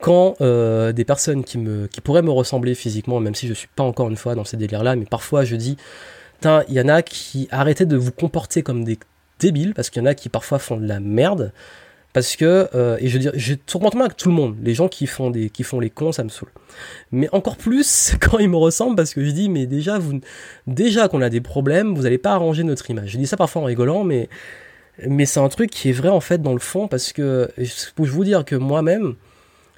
[0.00, 3.56] quand euh, des personnes qui, me, qui pourraient me ressembler physiquement, même si je ne
[3.56, 5.76] suis pas encore une fois dans ces délires-là, mais parfois je dis,
[6.44, 8.98] il y en a qui arrêtez de vous comporter comme des
[9.38, 11.52] débiles, parce qu'il y en a qui parfois font de la merde,
[12.12, 14.56] parce que, euh, et je veux dire, je tourmente avec tout le monde.
[14.62, 16.48] Les gens qui font, des, qui font les cons, ça me saoule.
[17.12, 20.20] Mais encore plus quand ils me ressemblent, parce que je dis, mais déjà, vous,
[20.66, 23.10] déjà qu'on a des problèmes, vous n'allez pas arranger notre image.
[23.10, 24.28] Je dis ça parfois en rigolant, mais,
[25.06, 27.72] mais c'est un truc qui est vrai en fait dans le fond, parce que je
[27.94, 29.14] peux vous dire que moi-même,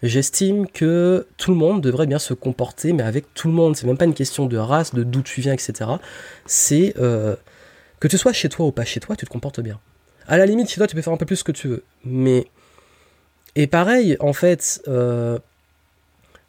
[0.03, 3.77] j'estime que tout le monde devrait bien se comporter, mais avec tout le monde.
[3.77, 5.91] C'est même pas une question de race, de d'où tu viens, etc.
[6.47, 7.37] C'est euh,
[7.99, 9.79] que tu sois chez toi ou pas chez toi, tu te comportes bien.
[10.27, 11.85] À la limite, chez toi, tu peux faire un peu plus ce que tu veux.
[12.05, 12.47] Mais.
[13.57, 15.39] Et pareil, en fait, euh,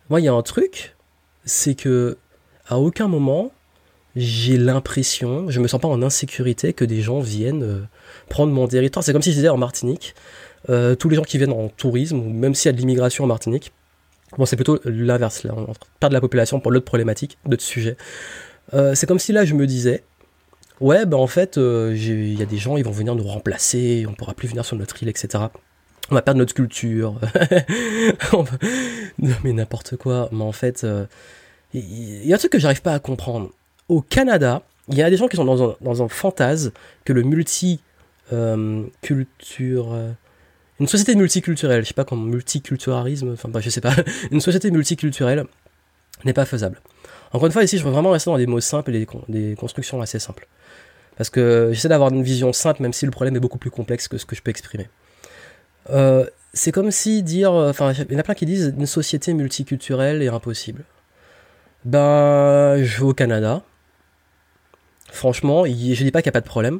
[0.10, 0.96] moi, il y a un truc,
[1.46, 2.18] c'est que
[2.68, 3.52] à aucun moment,
[4.16, 7.82] j'ai l'impression, je me sens pas en insécurité que des gens viennent euh,
[8.30, 9.04] prendre mon territoire.
[9.04, 10.16] C'est comme si je disais en Martinique,
[10.70, 13.24] euh, tous les gens qui viennent en tourisme, ou même s'il y a de l'immigration
[13.24, 13.72] en Martinique,
[14.38, 17.98] bon, c'est plutôt l'inverse, là, on perd de la population pour l'autre problématique, d'autres sujets.
[18.72, 20.04] c'est comme si là, je me disais,
[20.82, 24.06] ouais, bah en fait, euh, il y a des gens, ils vont venir nous remplacer,
[24.10, 25.46] on pourra plus venir sur notre île, etc.
[26.10, 27.20] On va perdre notre culture.
[29.18, 30.28] Mais n'importe quoi.
[30.34, 31.06] Mais en fait, euh,
[31.74, 33.52] il y a un truc que j'arrive pas à comprendre.
[33.88, 36.72] Au Canada, il y a des gens qui sont dans un, fantasme
[37.06, 37.80] que le multi
[38.34, 39.96] euh, culture
[40.82, 43.94] une société multiculturelle, je sais pas comment multiculturalisme, enfin bah, je sais pas,
[44.32, 45.46] une société multiculturelle
[46.26, 46.82] n'est pas faisable.
[47.34, 50.02] Encore une fois, ici, je veux vraiment rester dans des mots simples et des, constructions
[50.02, 50.48] assez simples.
[51.18, 54.08] Parce que j'essaie d'avoir une vision simple, même si le problème est beaucoup plus complexe
[54.08, 54.90] que ce que je peux exprimer.
[55.92, 59.34] Euh, c'est comme si dire, enfin, il y en a plein qui disent une société
[59.34, 60.84] multiculturelle est impossible.
[61.86, 63.62] Ben, je vais au Canada.
[65.12, 66.80] Franchement, je dis pas qu'il n'y a pas de problème.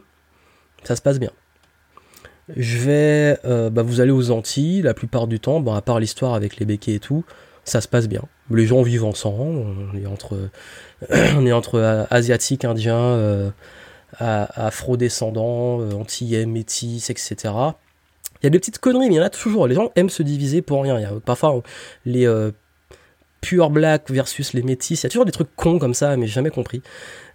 [0.84, 1.32] Ça se passe bien.
[2.50, 6.00] Je vais, euh, ben, vous allez aux Antilles, la plupart du temps, bon, à part
[6.00, 7.24] l'histoire avec les béquets et tout,
[7.64, 8.24] ça se passe bien.
[8.50, 10.50] Les gens vivent ensemble, on est entre,
[11.38, 13.50] on est entre asiatiques, indiens, euh,
[14.20, 17.36] afro-descendants, euh, antillais, métis, etc.
[18.42, 19.68] Il y a des petites conneries, mais il y en a toujours.
[19.68, 21.20] Les gens aiment se diviser pour rien.
[21.24, 21.62] Parfois
[22.06, 22.28] les
[23.42, 25.02] pure black versus les métis.
[25.02, 26.82] Il y a toujours des trucs cons comme ça, mais j'ai jamais compris.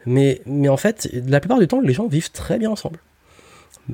[0.07, 3.01] Mais, mais en fait, la plupart du temps, les gens vivent très bien ensemble.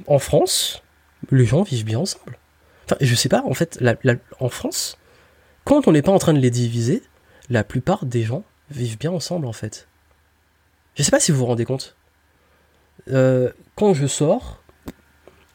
[0.06, 0.82] En France,
[1.30, 2.38] les gens vivent bien ensemble.
[2.84, 3.82] Enfin, je sais pas, en fait,
[4.40, 4.98] en France,
[5.64, 7.02] quand on n'est pas en train de les diviser,
[7.48, 9.88] la plupart des gens vivent bien ensemble, en fait.
[10.94, 11.96] Je sais pas si vous vous rendez compte.
[13.10, 14.62] Euh, quand je sors,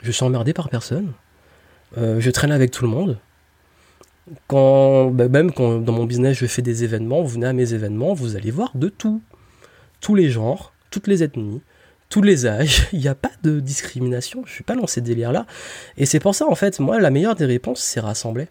[0.02, 1.14] je suis emmerdé par personne.
[1.98, 3.20] Euh, je traîne avec tout le monde.
[4.48, 7.74] Quand, bah, même quand dans mon business je fais des événements, vous venez à mes
[7.74, 9.22] événements, vous allez voir de tout.
[10.02, 11.62] Tous les genres, toutes les ethnies,
[12.10, 12.88] tous les âges.
[12.94, 14.44] Il n'y a pas de discrimination.
[14.46, 15.46] Je suis pas dans ces délires-là.
[15.98, 18.48] Et c'est pour ça, en fait, moi, la meilleure des réponses, c'est rassembler.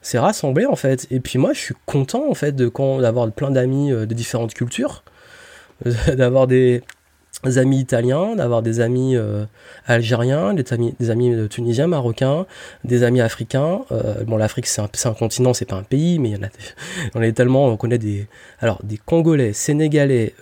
[0.00, 1.06] C'est rassembler, en fait.
[1.10, 5.02] Et puis moi, je suis content, en fait, d'avoir plein d'amis euh, de différentes cultures,
[6.16, 6.82] d'avoir des,
[7.56, 9.44] amis italiens, d'avoir des amis euh,
[9.86, 12.46] algériens, des amis, des amis euh, tunisiens, marocains,
[12.84, 13.80] des amis africains.
[13.90, 16.44] Euh, bon, l'Afrique c'est un, un, continent, c'est pas un pays, mais il y en
[16.44, 16.50] a,
[17.14, 18.28] on est tellement, on connaît des,
[18.60, 20.34] alors des Congolais, Sénégalais,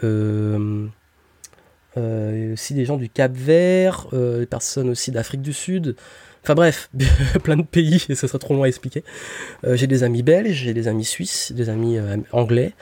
[1.97, 5.97] aussi des gens du Cap Vert, des personnes aussi d'Afrique du Sud.
[6.43, 6.91] Enfin bref,
[7.43, 9.03] plein de pays, et ce serait trop long à expliquer.
[9.65, 11.99] j'ai des amis belges, j'ai des amis suisses, des amis
[12.33, 12.73] anglais,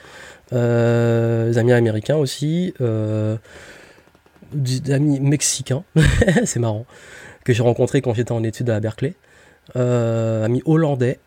[0.51, 2.73] des amis américains aussi
[4.55, 5.83] d'amis mexicains,
[6.45, 6.85] c'est marrant,
[7.43, 9.15] que j'ai rencontré quand j'étais en études à Berkeley,
[9.75, 11.19] euh, amis hollandais.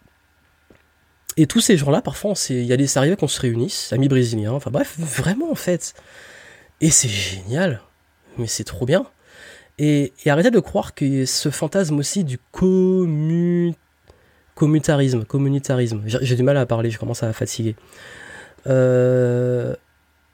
[1.37, 4.53] Et tous ces gens-là, parfois, il y a des arrivé qu'on se réunisse, amis brésiliens,
[4.53, 5.95] enfin bref, vraiment en fait.
[6.81, 7.81] Et c'est génial,
[8.39, 9.07] mais c'est trop bien.
[9.79, 13.75] Et, arrêtez de croire que ce fantasme aussi du commu...
[14.55, 17.77] communitarisme, communitarisme, j'ai du mal à parler, je commence à fatiguer.
[18.67, 19.75] Euh,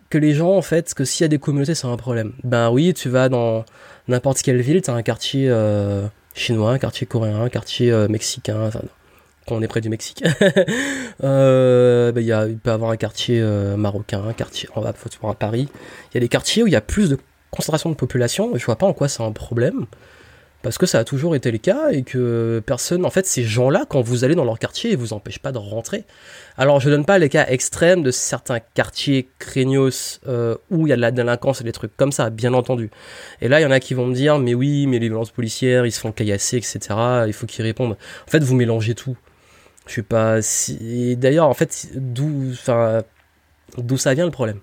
[0.09, 2.32] que les gens, en fait, que s'il y a des communautés, c'est un problème.
[2.42, 3.64] Ben oui, tu vas dans
[4.09, 8.09] n'importe quelle ville, tu as un quartier euh, chinois, un quartier coréen, un quartier euh,
[8.09, 8.80] mexicain, enfin,
[9.46, 10.22] quand on est près du Mexique.
[11.20, 13.42] ben, il peut y avoir un quartier
[13.76, 15.68] marocain, un quartier, on va à Paris.
[16.11, 17.18] Il y a des quartiers où il y a plus de
[17.55, 19.86] concentration de population, je vois pas en quoi c'est un problème.
[20.64, 23.84] Parce que ça a toujours été le cas et que personne, en fait, ces gens-là,
[23.86, 26.05] quand vous allez dans leur quartier, ils vous empêchent pas de rentrer.
[26.57, 30.92] Alors, je donne pas les cas extrêmes de certains quartiers craignos euh, où il y
[30.94, 32.90] a de la délinquance et des trucs comme ça, bien entendu.
[33.42, 35.32] Et là, il y en a qui vont me dire, mais oui, mais les violences
[35.32, 36.78] policières, ils se font caillasser, etc.
[37.26, 37.98] Il faut qu'ils répondent.
[38.26, 39.18] En fait, vous mélangez tout.
[39.86, 41.14] Je suis pas si.
[41.18, 43.02] D'ailleurs, en fait, d'où, enfin,
[43.76, 44.61] d'où ça vient le problème?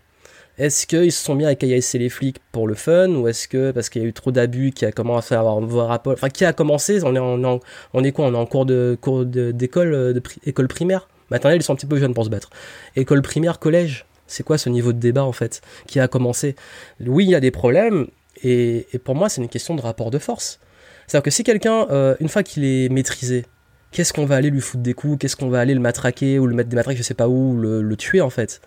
[0.62, 3.72] Est-ce qu'ils se sont mis à caillasser les flics pour le fun ou est-ce que
[3.72, 6.30] parce qu'il y a eu trop d'abus qui a commencé à avoir un rapport enfin
[6.30, 7.59] qui a commencé on est en,
[7.95, 11.09] on est quoi on est en cours de cours d'école de, de, école primaire?
[11.32, 12.51] Maintenant ils sont un petit peu jeunes pour se battre.
[12.95, 16.55] École primaire collège c'est quoi ce niveau de débat en fait qui a commencé?
[17.03, 18.05] Oui il y a des problèmes
[18.43, 20.59] et, pour moi c'est une question de rapport de force.
[21.07, 23.45] C'est à dire que si quelqu'un euh, une fois qu'il est maîtrisé
[23.91, 25.18] qu'est-ce qu'on va aller lui foutre des coups?
[25.18, 27.57] Qu'est-ce qu'on va aller le matraquer ou le mettre des matraques je sais pas où
[27.57, 28.62] le, le tuer en fait?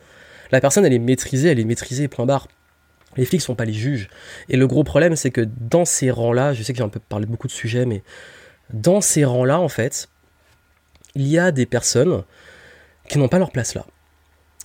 [0.50, 2.48] La personne, elle est maîtrisée, elle est maîtrisée, point barre.
[3.16, 4.08] Les flics sont pas les juges.
[4.48, 7.00] Et le gros problème, c'est que dans ces rangs-là, je sais que j'ai un peu
[7.00, 8.02] parlé de beaucoup de sujets, mais
[8.72, 10.08] dans ces rangs-là, en fait,
[11.14, 12.24] il y a des personnes
[13.08, 13.86] qui n'ont pas leur place là.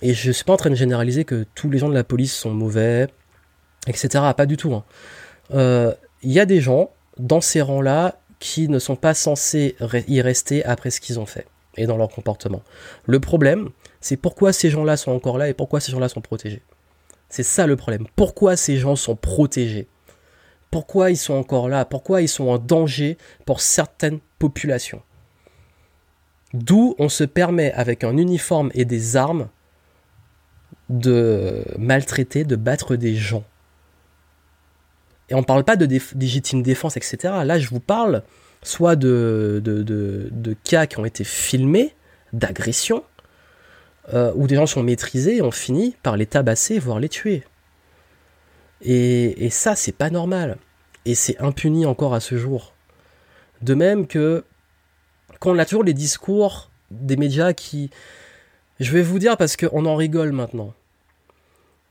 [0.02, 2.34] Et je suis pas en train de généraliser que tous les gens de la police
[2.34, 3.08] sont mauvais,
[3.86, 4.24] etc.
[4.36, 4.74] Pas du tout.
[4.74, 4.84] Hein.
[5.52, 9.76] Euh, il y a des gens dans ces rangs-là qui ne sont pas censés
[10.08, 12.62] y rester après ce qu'ils ont fait et dans leur comportement.
[13.06, 13.70] Le problème,
[14.00, 16.62] c'est pourquoi ces gens-là sont encore là et pourquoi ces gens-là sont protégés.
[17.28, 18.06] C'est ça le problème.
[18.16, 19.88] Pourquoi ces gens sont protégés?
[20.70, 21.84] Pourquoi ils sont encore là?
[21.84, 25.02] Pourquoi ils sont en danger pour certaines populations?
[26.54, 29.48] D'où on se permet, avec un uniforme et des armes,
[30.90, 33.44] de maltraiter, de battre des gens.
[35.28, 35.86] Et on ne parle pas de
[36.18, 37.34] légitime défense, etc.
[37.44, 38.24] Là, je vous parle
[38.62, 41.94] soit de, de, cas qui ont été filmés,
[42.32, 43.04] d'agressions,
[44.12, 47.44] euh, où des gens sont maîtrisés on finit par les tabasser, voire les tuer.
[48.82, 50.56] Et, et ça, c'est pas normal.
[51.04, 52.74] Et c'est impuni encore à ce jour.
[53.62, 54.44] De même que
[55.38, 57.90] qu'on a toujours les discours des médias qui...
[58.78, 60.74] Je vais vous dire parce qu'on en rigole maintenant.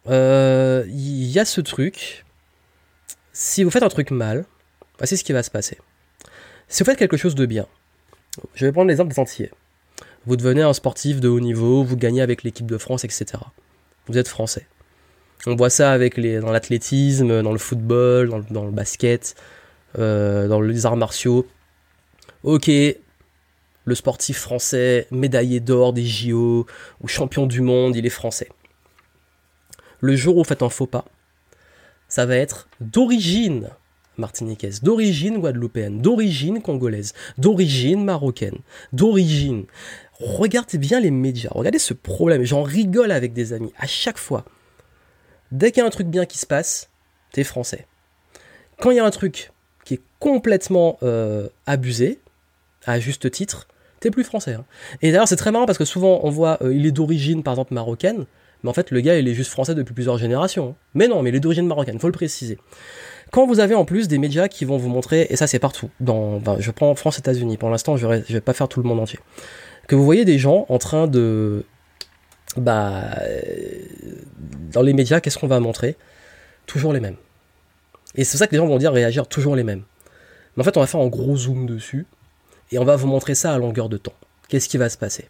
[0.05, 2.25] Il euh, y a ce truc.
[3.33, 4.45] Si vous faites un truc mal,
[4.97, 5.77] voici ce qui va se passer.
[6.67, 7.67] Si vous faites quelque chose de bien,
[8.53, 9.51] je vais prendre l'exemple des Antillais
[10.25, 13.25] vous devenez un sportif de haut niveau, vous gagnez avec l'équipe de France, etc.
[14.07, 14.67] Vous êtes français.
[15.45, 19.35] On voit ça avec les, dans l'athlétisme, dans le football, dans, le basket,
[19.97, 21.47] euh, dans les arts martiaux.
[22.43, 26.65] Ok, le sportif français, médaillé d'or des JO
[27.01, 28.49] ou champion du monde, il est français.
[30.01, 31.05] Le jour où vous faites un faux pas,
[32.07, 33.69] ça va être d'origine
[34.17, 38.57] martiniquaise, d'origine guadeloupéenne, d'origine congolaise, d'origine marocaine,
[38.91, 39.65] d'origine
[40.19, 44.45] regardez bien les médias, regardez ce problème, j'en rigole avec des amis à chaque fois.
[45.51, 46.89] Dès qu'il y a un truc bien qui se passe,
[47.31, 47.87] t'es français.
[48.79, 49.51] Quand il y a un truc
[49.83, 52.19] qui est complètement euh, abusé,
[52.85, 53.67] à juste titre,
[53.99, 54.53] t'es plus français.
[54.53, 54.65] Hein.
[55.01, 57.53] Et d'ailleurs c'est très marrant parce que souvent on voit, euh, il est d'origine par
[57.53, 58.25] exemple marocaine,
[58.63, 60.69] mais en fait le gars il est juste français depuis plusieurs générations.
[60.69, 60.75] Hein.
[60.93, 62.57] Mais non, mais il est d'origine marocaine, faut le préciser.
[63.31, 65.89] Quand vous avez en plus des médias qui vont vous montrer, et ça c'est partout,
[65.99, 68.99] dans, je prends France, États-Unis, pour l'instant je je vais pas faire tout le monde
[68.99, 69.19] entier,
[69.89, 71.65] que vous voyez des gens en train de...
[72.55, 73.05] Bah,
[74.71, 75.97] dans les médias, qu'est-ce qu'on va montrer?
[76.67, 77.15] Toujours les mêmes.
[78.13, 79.81] Et c'est ça que les gens vont dire réagir toujours les mêmes.
[80.55, 82.05] Mais en fait, on va faire un gros zoom dessus
[82.71, 84.13] et on va vous montrer ça à longueur de temps.
[84.47, 85.27] Qu'est-ce qui va se passer?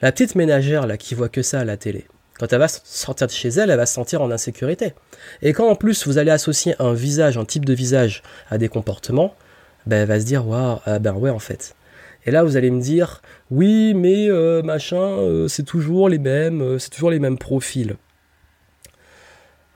[0.00, 2.06] La petite ménagère là qui voit que ça à la télé,
[2.38, 4.94] quand elle va sortir de chez elle, elle va se sentir en insécurité.
[5.42, 8.70] Et quand en plus vous allez associer un visage, un type de visage à des
[8.70, 9.34] comportements,
[9.84, 11.75] ben elle va se dire waouh, ah ben ouais en fait.
[12.26, 13.22] Et là, vous allez me dire,
[13.52, 17.96] oui, mais euh, machin, euh, c'est toujours les mêmes, euh, c'est toujours les mêmes profils.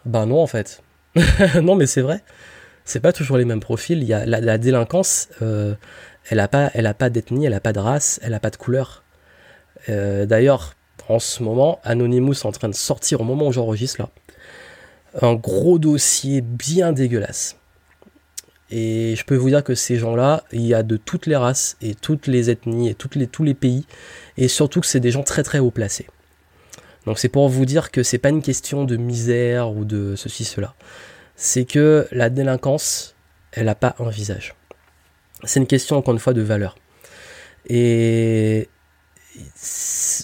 [0.05, 0.83] Ben non, en fait.
[1.63, 2.23] non, mais c'est vrai.
[2.85, 4.05] C'est pas toujours les mêmes profils.
[4.09, 5.77] La, délinquance, elle
[6.33, 9.05] n'a pas, a pas d'ethnie, elle n'a pas de race, elle n'a pas de couleur.
[9.87, 10.75] D'ailleurs,
[11.09, 14.09] en ce moment, Anonymous est en train de sortir au moment où j'enregistre là,
[15.23, 17.60] un gros dossier bien dégueulasse
[18.71, 21.77] et je peux vous dire que ces gens-là, il y a de toutes les races
[21.81, 23.85] et toutes les ethnies et les, tous les pays.
[24.37, 26.07] Et surtout que c'est des gens très très haut placés.
[27.07, 30.45] Donc c'est pour vous dire que c'est pas une question de misère ou de ceci,
[30.45, 30.75] cela.
[31.35, 33.15] C'est que la délinquance
[33.53, 34.55] elle n'a pas un visage.
[35.45, 36.77] C'est une question, encore une fois, de valeur.
[37.69, 38.69] Et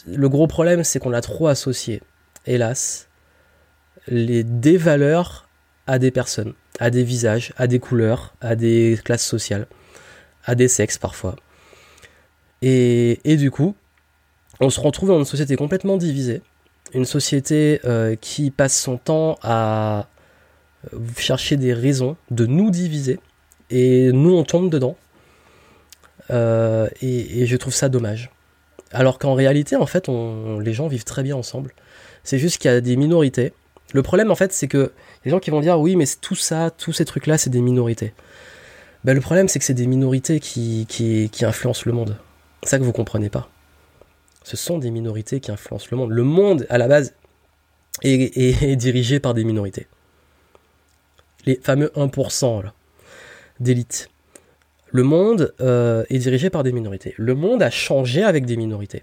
[0.07, 2.03] le gros problème, c'est qu'on a trop associé,
[2.47, 3.09] hélas,
[4.07, 5.46] les, des valeurs
[5.87, 9.67] à des personnes, à des visages, à des couleurs, à des classes sociales,
[10.45, 11.37] à des sexes parfois.
[12.63, 13.75] Et, du coup,
[14.61, 16.43] on se retrouve dans une société complètement divisée,
[16.95, 20.09] une société euh, qui passe son temps à
[21.17, 23.21] chercher des raisons de nous diviser,
[23.71, 24.97] et nous on tombe dedans.
[26.31, 28.31] Euh, et, je trouve ça dommage.
[28.93, 31.73] Alors qu'en réalité, en fait, les gens vivent très bien ensemble.
[32.25, 33.53] C'est juste qu'il y a des minorités.
[33.93, 34.93] Le problème, en fait, c'est que
[35.27, 38.15] les gens qui vont dire oui, mais tout ça, tous ces trucs-là, c'est des minorités.
[39.03, 42.17] Ben, le problème, c'est que c'est des minorités qui, influencent le monde.
[42.63, 43.51] C'est ça que vous comprenez pas.
[44.45, 46.13] Ce sont des minorités qui influencent le monde.
[46.13, 47.13] Le monde, à la base,
[48.03, 49.89] est, dirigé par des minorités.
[51.45, 52.63] Les fameux 1%
[53.59, 54.09] d'élite.
[54.93, 57.15] Le monde euh, est dirigé par des minorités.
[57.17, 59.03] Le monde a changé avec des minorités.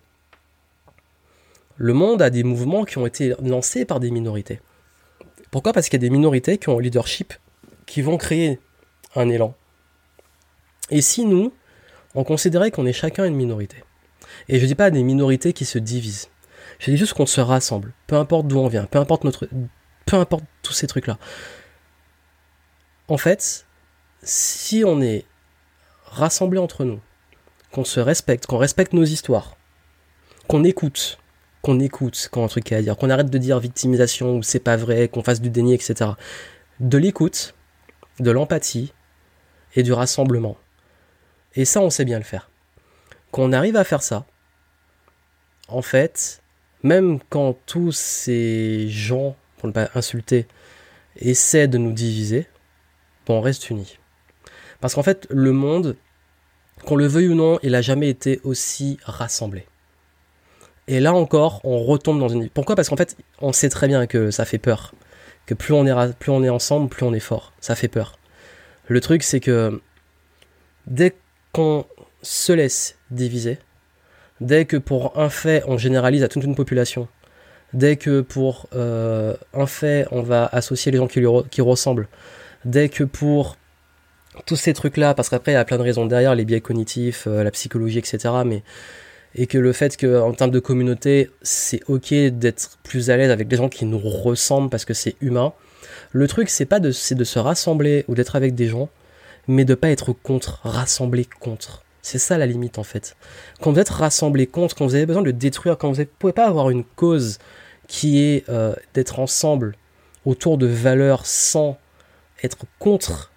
[1.75, 4.61] Le monde a des mouvements qui ont été lancés par des minorités.
[5.53, 5.71] Pourquoi?
[5.71, 7.31] Parce qu'il y a des minorités qui ont leadership,
[7.85, 8.59] qui vont créer
[9.15, 9.53] un élan.
[10.89, 11.53] Et si nous,
[12.15, 13.83] on considérait qu'on est chacun une minorité,
[14.49, 16.31] et je ne dis pas des minorités qui se divisent,
[16.79, 19.47] je dis juste qu'on se rassemble, peu importe d'où on vient, peu importe notre,
[20.07, 21.19] peu importe tous ces trucs-là.
[23.07, 23.67] En fait,
[24.23, 25.23] si on est
[26.05, 26.99] rassemblés entre nous,
[27.71, 29.55] qu'on se respecte, qu'on respecte nos histoires,
[30.47, 31.19] qu'on écoute,
[31.63, 34.75] qu'on écoute quand un truc à dire, qu'on arrête de dire victimisation ou c'est pas
[34.75, 36.11] vrai, qu'on fasse du déni, etc.
[36.79, 37.55] De l'écoute,
[38.19, 38.93] de l'empathie
[39.75, 40.57] et du rassemblement.
[41.55, 42.49] Et ça, on sait bien le faire.
[43.31, 44.25] Quand on arrive à faire ça,
[45.69, 46.43] en fait,
[46.83, 50.47] même quand tous ces gens, pour ne pas insulter,
[51.15, 52.47] essaient de nous diviser,
[53.29, 53.99] on reste unis.
[54.81, 55.95] Parce qu'en fait, le monde,
[56.85, 59.65] qu'on le veuille ou non, il n'a jamais été aussi rassemblé.
[60.87, 62.49] Et là encore, on retombe dans une...
[62.49, 62.75] Pourquoi?
[62.75, 64.93] Parce qu'en fait, on sait très bien que ça fait peur.
[65.45, 67.53] Que plus on est, plus on est ensemble, plus on est fort.
[67.61, 68.17] Ça fait peur.
[68.87, 69.81] Le truc, c'est que
[70.87, 71.15] dès
[71.53, 71.85] qu'on
[72.21, 73.59] se laisse diviser,
[74.41, 77.07] dès que pour un fait, on généralise à toute une population,
[77.73, 82.07] dès que pour euh, un fait, on va associer les gens qui, ressemblent,
[82.65, 83.57] dès que pour
[84.45, 87.27] tous ces trucs-là, parce qu'après, il y a plein de raisons derrière, les biais cognitifs,
[87.27, 88.17] euh, la psychologie, etc.
[88.45, 88.63] Mais,
[89.35, 93.47] et que le fait qu'en termes de communauté, c'est ok d'être plus à l'aise avec
[93.47, 95.53] des gens qui nous ressemblent parce que c'est humain.
[96.11, 98.89] Le truc, c'est pas de, c'est de se rassembler ou d'être avec des gens,
[99.47, 101.83] mais de pas être contre, rassembler contre.
[102.01, 103.15] C'est ça la limite en fait.
[103.61, 106.33] Quand vous êtes rassemblé contre, quand vous avez besoin de détruire, quand vous ne pouvez
[106.33, 107.39] pas avoir une cause
[107.87, 109.75] qui est euh, d'être ensemble
[110.25, 111.77] autour de valeurs sans
[112.43, 113.31] être contre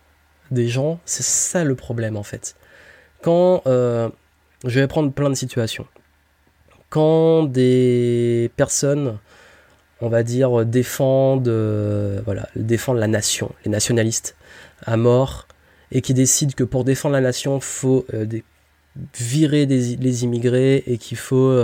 [0.51, 2.57] des gens, c'est ça le problème en fait.
[3.23, 4.09] Quand euh,
[4.65, 5.87] je vais prendre plein de situations,
[6.89, 9.19] quand des personnes,
[10.01, 14.37] on va dire, défendent, euh, voilà, défendent la nation, les nationalistes
[14.85, 15.47] à mort,
[15.93, 18.27] et qui décident que pour défendre la nation, faut euh,
[19.19, 21.55] virer les immigrés et qu'il faut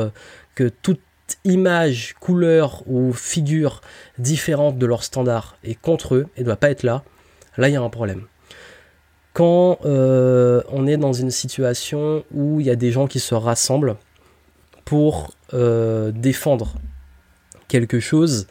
[0.54, 1.00] que toute
[1.44, 3.80] image, couleur ou figure
[4.18, 7.04] différente de leur standard est contre eux et ne doit pas être là,
[7.56, 8.26] là il y a un problème
[9.32, 13.34] quand euh, on est dans une situation où il y a des gens qui se
[13.34, 13.96] rassemblent
[14.84, 16.74] pour euh, défendre
[17.68, 18.46] quelque chose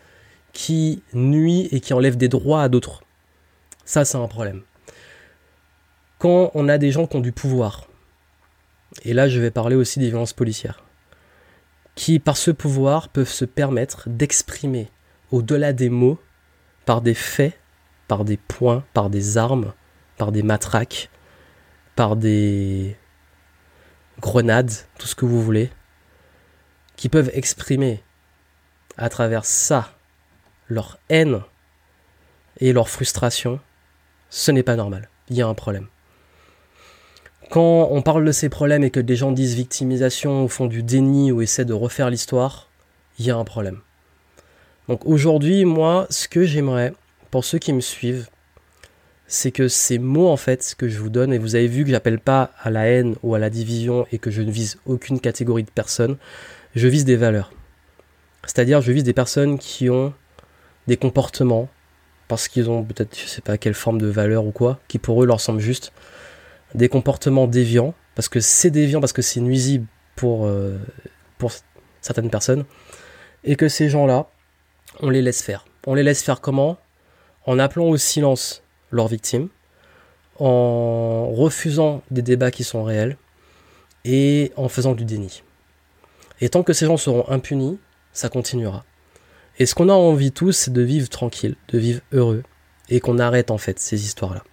[0.54, 3.04] qui nuit et qui enlève des droits à d'autres.
[3.86, 4.64] Ça, c'est un problème.
[6.18, 7.88] Quand on a des gens qui ont du pouvoir,
[9.04, 10.84] et là je vais parler aussi des violences policières,
[11.96, 14.90] qui par ce pouvoir peuvent se permettre d'exprimer
[15.32, 16.20] au-delà des mots,
[16.86, 17.58] par des faits,
[18.08, 19.74] par des points, par des armes,
[20.18, 21.10] par des matraques,
[21.96, 22.96] par des
[24.20, 25.72] grenades, tout ce que vous voulez,
[26.96, 28.04] qui peuvent exprimer
[28.98, 29.94] à travers ça
[30.68, 31.42] leur haine
[32.60, 33.60] et leur frustration,
[34.30, 35.10] ce n'est pas normal.
[35.30, 35.88] Il y a un problème.
[37.50, 40.84] Quand on parle de ces problèmes et que des gens disent victimisation ou font du
[40.84, 42.70] déni ou essaient de refaire l'histoire,
[43.20, 43.82] il y a un problème.
[44.88, 46.94] Donc aujourd'hui, moi, ce que j'aimerais,
[47.30, 48.30] pour ceux qui me suivent,
[49.32, 51.90] c'est que ces mots en fait que je vous donne, et vous avez vu que
[51.90, 55.22] j'appelle pas à la haine ou à la division et que je ne vise aucune
[55.22, 56.18] catégorie de personnes,
[56.76, 57.54] je vise des valeurs.
[58.44, 60.14] C'est-à-dire je vise des personnes qui ont
[60.88, 61.70] des comportements,
[62.28, 65.24] parce qu'ils ont peut-être je sais pas quelle forme de valeur ou quoi, qui pour
[65.24, 65.94] eux leur semble juste,
[66.76, 70.78] des comportements déviants, parce que c'est déviant, parce que c'est nuisible pour, euh,
[71.38, 71.54] pour
[72.02, 72.66] certaines personnes,
[73.46, 74.28] et que ces gens-là,
[75.00, 75.64] on les laisse faire.
[75.88, 76.78] On les laisse faire comment?
[77.46, 78.61] En appelant au silence
[78.92, 79.50] leurs victimes,
[80.40, 83.18] en refusant des débats qui sont réels
[84.06, 85.44] et en faisant du déni.
[86.40, 87.78] Et tant que ces gens seront impunis,
[88.14, 88.84] ça continuera.
[89.60, 92.44] Et ce qu'on a envie tous, c'est de vivre tranquille, de vivre heureux,
[92.90, 94.44] et qu'on arrête en fait ces histoires-là.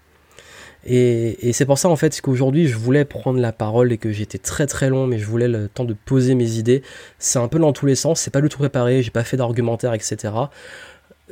[0.85, 4.39] Et, c'est pour ça en fait qu'aujourd'hui je voulais prendre la parole et que j'étais
[4.39, 6.83] très très long, mais je voulais le temps de poser mes idées.
[7.19, 9.37] C'est un peu dans tous les sens, c'est pas du tout préparé, j'ai pas fait
[9.37, 10.33] d'argumentaire, etc.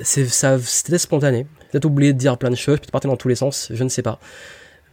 [0.03, 1.47] C'était spontané.
[1.71, 3.89] Peut-être oublié de dire plein de choses, peut-être partir dans tous les sens, je ne
[3.89, 4.21] sais pas.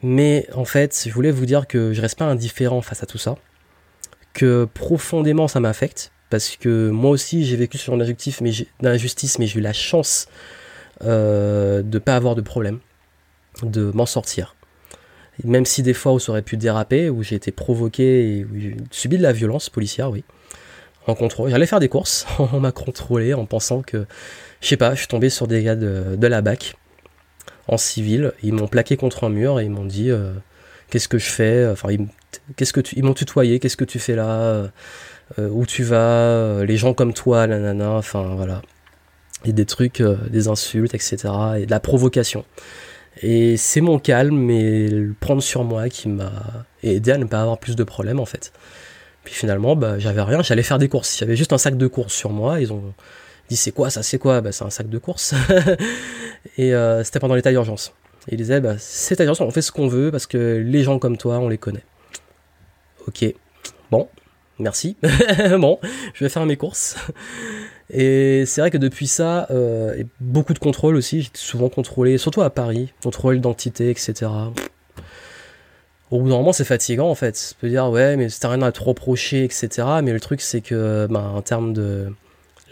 [0.01, 3.17] Mais en fait, je voulais vous dire que je reste pas indifférent face à tout
[3.17, 3.37] ça,
[4.33, 8.51] que profondément ça m'affecte, parce que moi aussi j'ai vécu injustice, mais
[8.81, 10.27] d'injustice, mais j'ai eu la chance
[11.03, 12.79] euh, de pas avoir de problème
[13.61, 14.55] de m'en sortir.
[15.43, 18.49] Même si des fois où ça aurait pu déraper, où j'ai été provoqué et où
[18.55, 20.23] j'ai subi de la violence policière, oui.
[21.47, 24.05] J'allais faire des courses, on m'a contrôlé en pensant que,
[24.63, 26.75] je sais pas, je suis tombé sur des gars de, la BAC
[27.67, 28.31] en civil.
[28.41, 30.31] Ils m'ont plaqué contre un mur et ils m'ont dit euh,
[30.89, 31.67] qu'est-ce que je fais?
[31.67, 32.07] Enfin, ils,
[32.55, 33.59] qu'est-ce que ils m'ont tutoyé.
[33.59, 34.69] Qu'est-ce que tu fais là?
[35.37, 36.63] Euh, Où tu vas?
[36.63, 37.91] Les gens comme toi, nanana.
[37.91, 38.61] Enfin voilà.
[39.43, 41.17] Et des trucs, euh, des insultes, etc.
[41.57, 42.45] Et de la provocation.
[43.21, 46.31] Et c'est mon calme et le prendre sur moi qui m'a
[46.83, 48.53] aidé à ne pas avoir plus de problèmes en fait.
[49.25, 51.17] Puis finalement, bah, j'avais rien, j'allais faire des courses.
[51.17, 52.61] J'avais juste un sac de courses sur moi.
[52.61, 52.93] Ils ont
[53.49, 54.41] dit c'est quoi ça, c'est quoi?
[54.41, 55.33] Bah, C'est un sac de courses.
[56.57, 57.93] et euh, c'était pendant l'état d'urgence.
[58.29, 60.99] ils disaient bah, c'est l'état d'urgence, on fait ce qu'on veut parce que les gens
[60.99, 61.83] comme toi, on les connaît.
[63.07, 63.25] Ok,
[63.91, 64.07] bon,
[64.59, 64.95] merci.
[65.59, 65.79] bon,
[66.13, 66.95] je vais faire mes courses.
[67.89, 72.17] Et c'est vrai que depuis ça, euh, et beaucoup de contrôles aussi, j'étais souvent contrôlé,
[72.17, 74.31] surtout à Paris, contrôle d'identité, etc.
[76.09, 77.33] Au bout d'un moment, c'est fatigant en fait.
[77.49, 79.69] Tu peux dire, ouais, mais t'as rien à te reprocher, etc.
[80.03, 82.13] Mais le truc, c'est que, ben, en termes de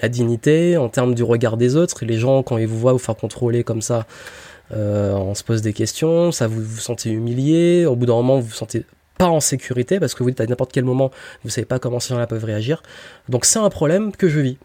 [0.02, 3.00] la dignité, en termes du regard des autres, les gens, quand ils vous voient vous
[3.00, 4.06] faire contrôler comme ça,
[4.74, 8.40] euh, on se pose des questions, ça vous vous sentez humilié, au bout d'un moment,
[8.40, 8.86] vous vous sentez
[9.18, 11.12] pas en sécurité parce que vous dites à n'importe quel moment,
[11.44, 12.82] vous savez pas comment ces gens-là peuvent réagir.
[13.30, 14.58] Donc c'est un problème que je vis.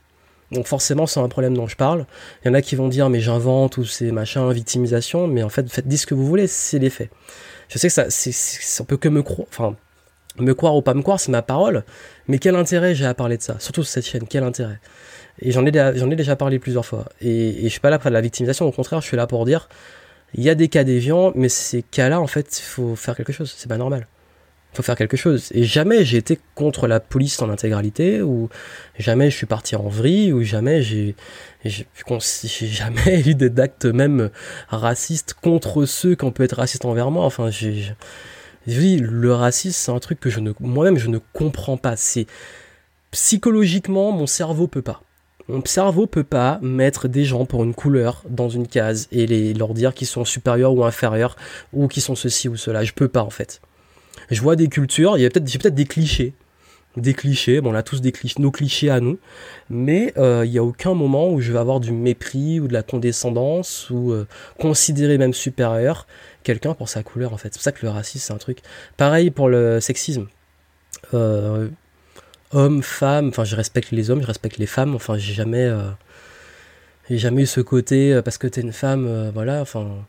[0.52, 2.06] Donc forcément, c'est un problème dont je parle.
[2.42, 5.48] Il y en a qui vont dire, mais j'invente ou c'est machin, victimisation, mais en
[5.48, 7.10] fait, faites dites ce que vous voulez, c'est les faits.
[7.68, 9.74] Je sais que ça, c'est, on peut que me croire, enfin,
[10.38, 11.84] me croire ou pas me croire, c'est ma parole,
[12.28, 14.80] mais quel intérêt j'ai à parler de ça Surtout sur cette chaîne, quel intérêt?
[15.40, 15.70] Et j'en ai,
[16.16, 17.06] déjà parlé plusieurs fois.
[17.20, 19.44] Et, et je suis pas là pour la victimisation, au contraire, je suis là pour
[19.44, 19.68] dire,
[20.34, 23.32] il y a des cas déviants, mais ces cas-là, en fait, il faut faire quelque
[23.32, 24.06] chose, c'est pas normal
[24.76, 25.48] faut faire quelque chose.
[25.52, 28.48] Et jamais j'ai été contre la police en intégralité, ou
[28.98, 31.16] jamais je suis parti en vrille, ou jamais j'ai,
[31.64, 34.30] jamais eu d'actes même
[34.68, 37.24] racistes contre ceux qui ont pu être racistes envers moi.
[37.24, 37.94] Enfin, j'ai,
[38.66, 41.96] le racisme, c'est un truc que je ne, moi-même, je ne comprends pas.
[41.96, 42.26] C'est
[43.10, 45.02] psychologiquement, mon cerveau peut pas.
[45.48, 49.54] Mon cerveau peut pas mettre des gens pour une couleur dans une case et les,
[49.54, 51.36] leur dire qu'ils sont supérieurs ou inférieurs
[51.72, 52.82] ou qu'ils sont ceci ou cela.
[52.82, 53.60] Je peux pas en fait
[54.30, 56.32] je vois des cultures, il peut-être, j'ai peut-être des clichés,
[56.96, 59.18] des clichés, bon on a tous des clichés, nos clichés à nous,
[59.70, 62.72] mais euh, il n'y a aucun moment où je vais avoir du mépris ou de
[62.72, 64.26] la condescendance ou euh,
[64.58, 66.06] considérer même supérieur
[66.46, 67.48] quelqu'un pour sa couleur en fait.
[67.52, 68.58] C'est pour ça que le racisme c'est un truc.
[68.96, 70.28] Pareil pour le sexisme.
[71.14, 71.68] Euh,
[72.52, 75.70] homme, femme, enfin je respecte les hommes, je respecte les femmes, enfin j'ai jamais,
[77.10, 80.06] j'ai jamais eu ce côté parce que t'es une femme, voilà, enfin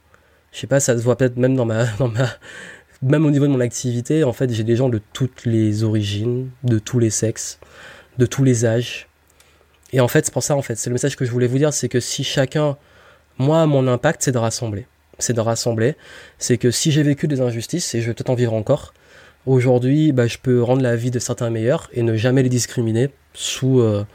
[0.52, 2.28] je sais pas, ça se voit peut-être même dans ma, dans ma,
[3.02, 6.50] même au niveau de mon activité, en fait, j'ai des gens de toutes les origines,
[6.64, 7.60] de tous les sexes,
[8.18, 9.08] de tous les âges.
[9.94, 11.58] Et en fait, c'est pour ça, en fait, c'est le message que je voulais vous
[11.58, 12.78] dire, c'est que si chacun,
[13.38, 14.88] moi, mon impact, c'est de rassembler.
[15.20, 15.96] C'est de rassembler.
[16.38, 18.94] C'est que si j'ai vécu des injustices, et je vais peut-être en vivre encore,
[19.48, 23.10] aujourd'hui, bah, je peux rendre la vie de certains meilleurs et ne jamais les discriminer
[23.34, 24.06] sous, euh,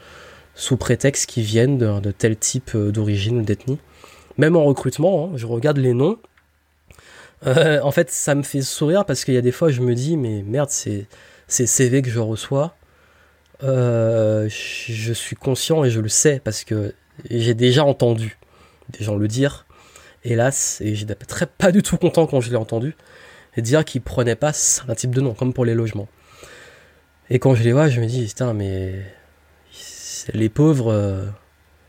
[0.55, 3.79] sous prétexte qu'ils viennent de, de, tel type euh, d'origine ou d'ethnie.
[4.37, 6.17] Même en recrutement, hein, je regarde les noms,
[7.45, 9.95] euh, en fait, ça me fait sourire parce qu'il y a des fois, je me
[9.95, 11.07] dis, mais merde, c'est
[11.47, 12.75] ces CV que je reçois.
[13.61, 16.93] Je suis conscient et je le sais parce que
[17.29, 18.37] j'ai déjà entendu
[18.89, 19.65] des gens le dire,
[20.23, 22.95] hélas, et j'étais très pas du tout content quand je l'ai entendu,
[23.57, 24.51] dire qu'ils prenaient pas
[24.87, 26.07] un type de nom, comme pour les logements.
[27.29, 28.93] Et quand je les vois, je me dis, putain, mais
[30.33, 31.25] les pauvres, euh,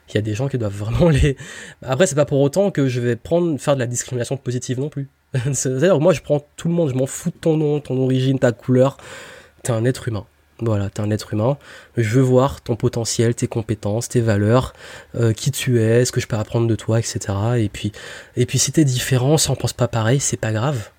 [0.08, 1.36] il y a des gens qui doivent vraiment les.
[1.82, 4.88] Après, c'est pas pour autant que je vais prendre, faire de la discrimination positive non
[4.88, 5.08] plus.
[5.52, 8.38] C'est-à-dire, moi, je prends tout le monde, je m'en fous de ton nom, ton origine,
[8.38, 8.96] ta couleur.
[9.62, 10.26] T'es un être humain.
[10.60, 11.58] Voilà, t'es un être humain.
[11.96, 14.72] Je veux voir ton potentiel, tes compétences, tes valeurs,
[15.16, 17.18] euh, qui tu es, ce que je peux apprendre de toi, etc.
[17.58, 17.90] Et puis,
[18.36, 20.90] et puis si t'es différent, si on pense pas pareil, c'est pas grave.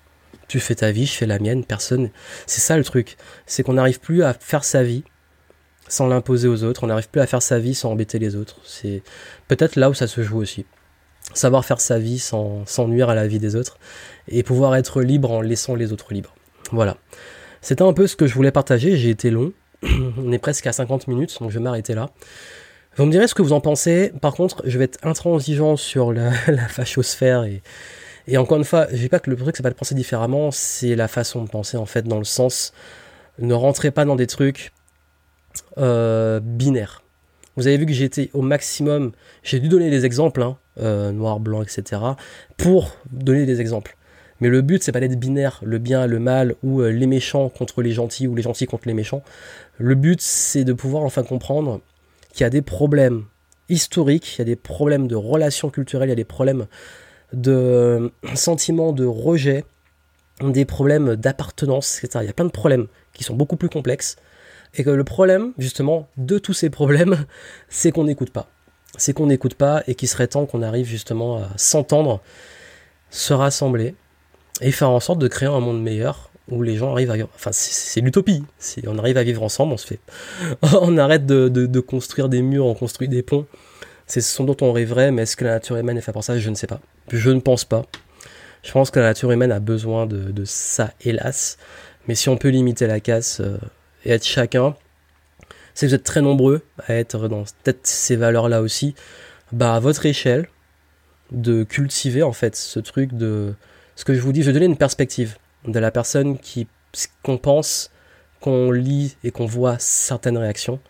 [0.48, 2.10] Tu fais ta vie, je fais la mienne, personne.
[2.46, 3.16] C'est ça le truc.
[3.46, 5.04] C'est qu'on n'arrive plus à faire sa vie
[5.88, 6.84] sans l'imposer aux autres.
[6.84, 8.60] On n'arrive plus à faire sa vie sans embêter les autres.
[8.64, 9.02] C'est
[9.48, 10.66] peut-être là où ça se joue aussi.
[11.34, 13.78] savoir faire sa vie sans, sans nuire à la vie des autres,
[14.28, 16.34] et pouvoir être libre en laissant les autres libres.
[16.70, 16.98] Voilà.
[17.66, 19.52] C'était un peu ce que je voulais partager, j'ai été long,
[19.82, 22.10] on est presque à 50 minutes, donc je vais m'arrêter là.
[22.94, 24.12] Vous me direz ce que vous en pensez.
[24.22, 27.64] Par contre, je vais être intransigeant sur la, la fachosphère et,
[28.28, 30.52] et encore une fois, je dis pas que le truc c'est pas de penser différemment,
[30.52, 32.72] c'est la façon de penser en fait dans le sens
[33.40, 34.72] ne rentrez pas dans des trucs
[35.76, 37.02] euh, binaires.
[37.56, 39.10] Vous avez vu que j'étais au maximum,
[39.42, 42.00] j'ai dû donner des exemples, hein, euh, noir, blanc, etc.,
[42.56, 43.96] pour donner des exemples.
[44.40, 47.48] Mais le but, c'est pas d'être binaire, le bien, le mal, ou euh, les méchants
[47.48, 49.22] contre les gentils, ou les gentils contre les méchants.
[49.78, 51.80] Le but, c'est de pouvoir enfin comprendre
[52.32, 53.24] qu'il y a des problèmes
[53.68, 56.66] historiques, il y a des problèmes de relations culturelles, il y a des problèmes
[57.32, 59.64] de sentiments de rejet,
[60.42, 62.20] des problèmes d'appartenance, etc.
[62.22, 64.16] Il y a plein de problèmes qui sont beaucoup plus complexes.
[64.74, 67.24] Et que le problème, justement, de tous ces problèmes,
[67.68, 68.48] c'est qu'on n'écoute pas.
[68.98, 72.20] C'est qu'on n'écoute pas et qu'il serait temps qu'on arrive justement à s'entendre,
[73.10, 73.94] se rassembler
[74.60, 77.28] et faire en sorte de créer un monde meilleur où les gens arrivent à vivre.
[77.34, 78.44] Enfin, c'est l'utopie.
[78.58, 80.00] Si on arrive à vivre ensemble, on se fait.
[80.80, 83.46] on arrête de, construire des murs, on construit des ponts.
[84.06, 86.38] C'est ce dont on rêverait, mais est-ce que la nature humaine est faite pour ça?
[86.38, 86.80] Je ne sais pas.
[87.10, 87.84] Je ne pense pas.
[88.62, 91.58] Je pense que la nature humaine a besoin de, ça, hélas.
[92.06, 93.58] Mais si on peut limiter la casse euh,
[94.04, 94.76] et être chacun,
[95.74, 98.94] que vous êtes très nombreux à être dans peut-être ces valeurs-là aussi,
[99.52, 100.48] bah à votre échelle,
[101.32, 103.54] de cultiver en fait ce truc de
[103.96, 105.36] ce que je vous dis, je vais donner une perspective
[105.66, 106.68] de la personne qui
[107.22, 107.90] qu'on pense,
[108.40, 110.80] qu'on lit et qu'on voit certaines réactions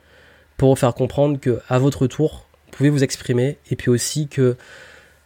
[0.57, 4.57] pour faire comprendre que à votre tour, vous pouvez vous exprimer et puis aussi que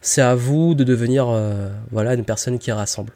[0.01, 3.13] c'est à vous de devenir euh, voilà une personne qui rassemble.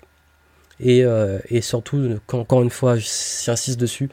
[0.81, 4.11] Et, euh, et surtout, encore une fois, j'insiste dessus,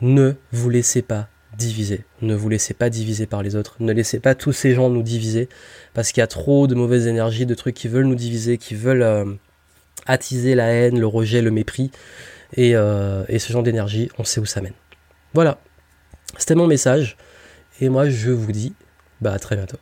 [0.00, 2.04] ne vous laissez pas diviser.
[2.22, 3.76] Ne vous laissez pas diviser par les autres.
[3.80, 5.48] Ne laissez pas tous ces gens nous diviser.
[5.92, 8.74] Parce qu'il y a trop de mauvaises énergies, de trucs qui veulent nous diviser, qui
[8.74, 9.24] veulent euh,
[10.08, 11.92] attiser la haine, le rejet, le mépris.
[12.56, 14.72] Et, euh, et ce genre d'énergie, on sait où ça mène.
[15.34, 15.58] Voilà.
[16.38, 17.16] C'était mon message.
[17.80, 18.74] Et moi, je vous dis,
[19.20, 19.78] bah, à très bientôt.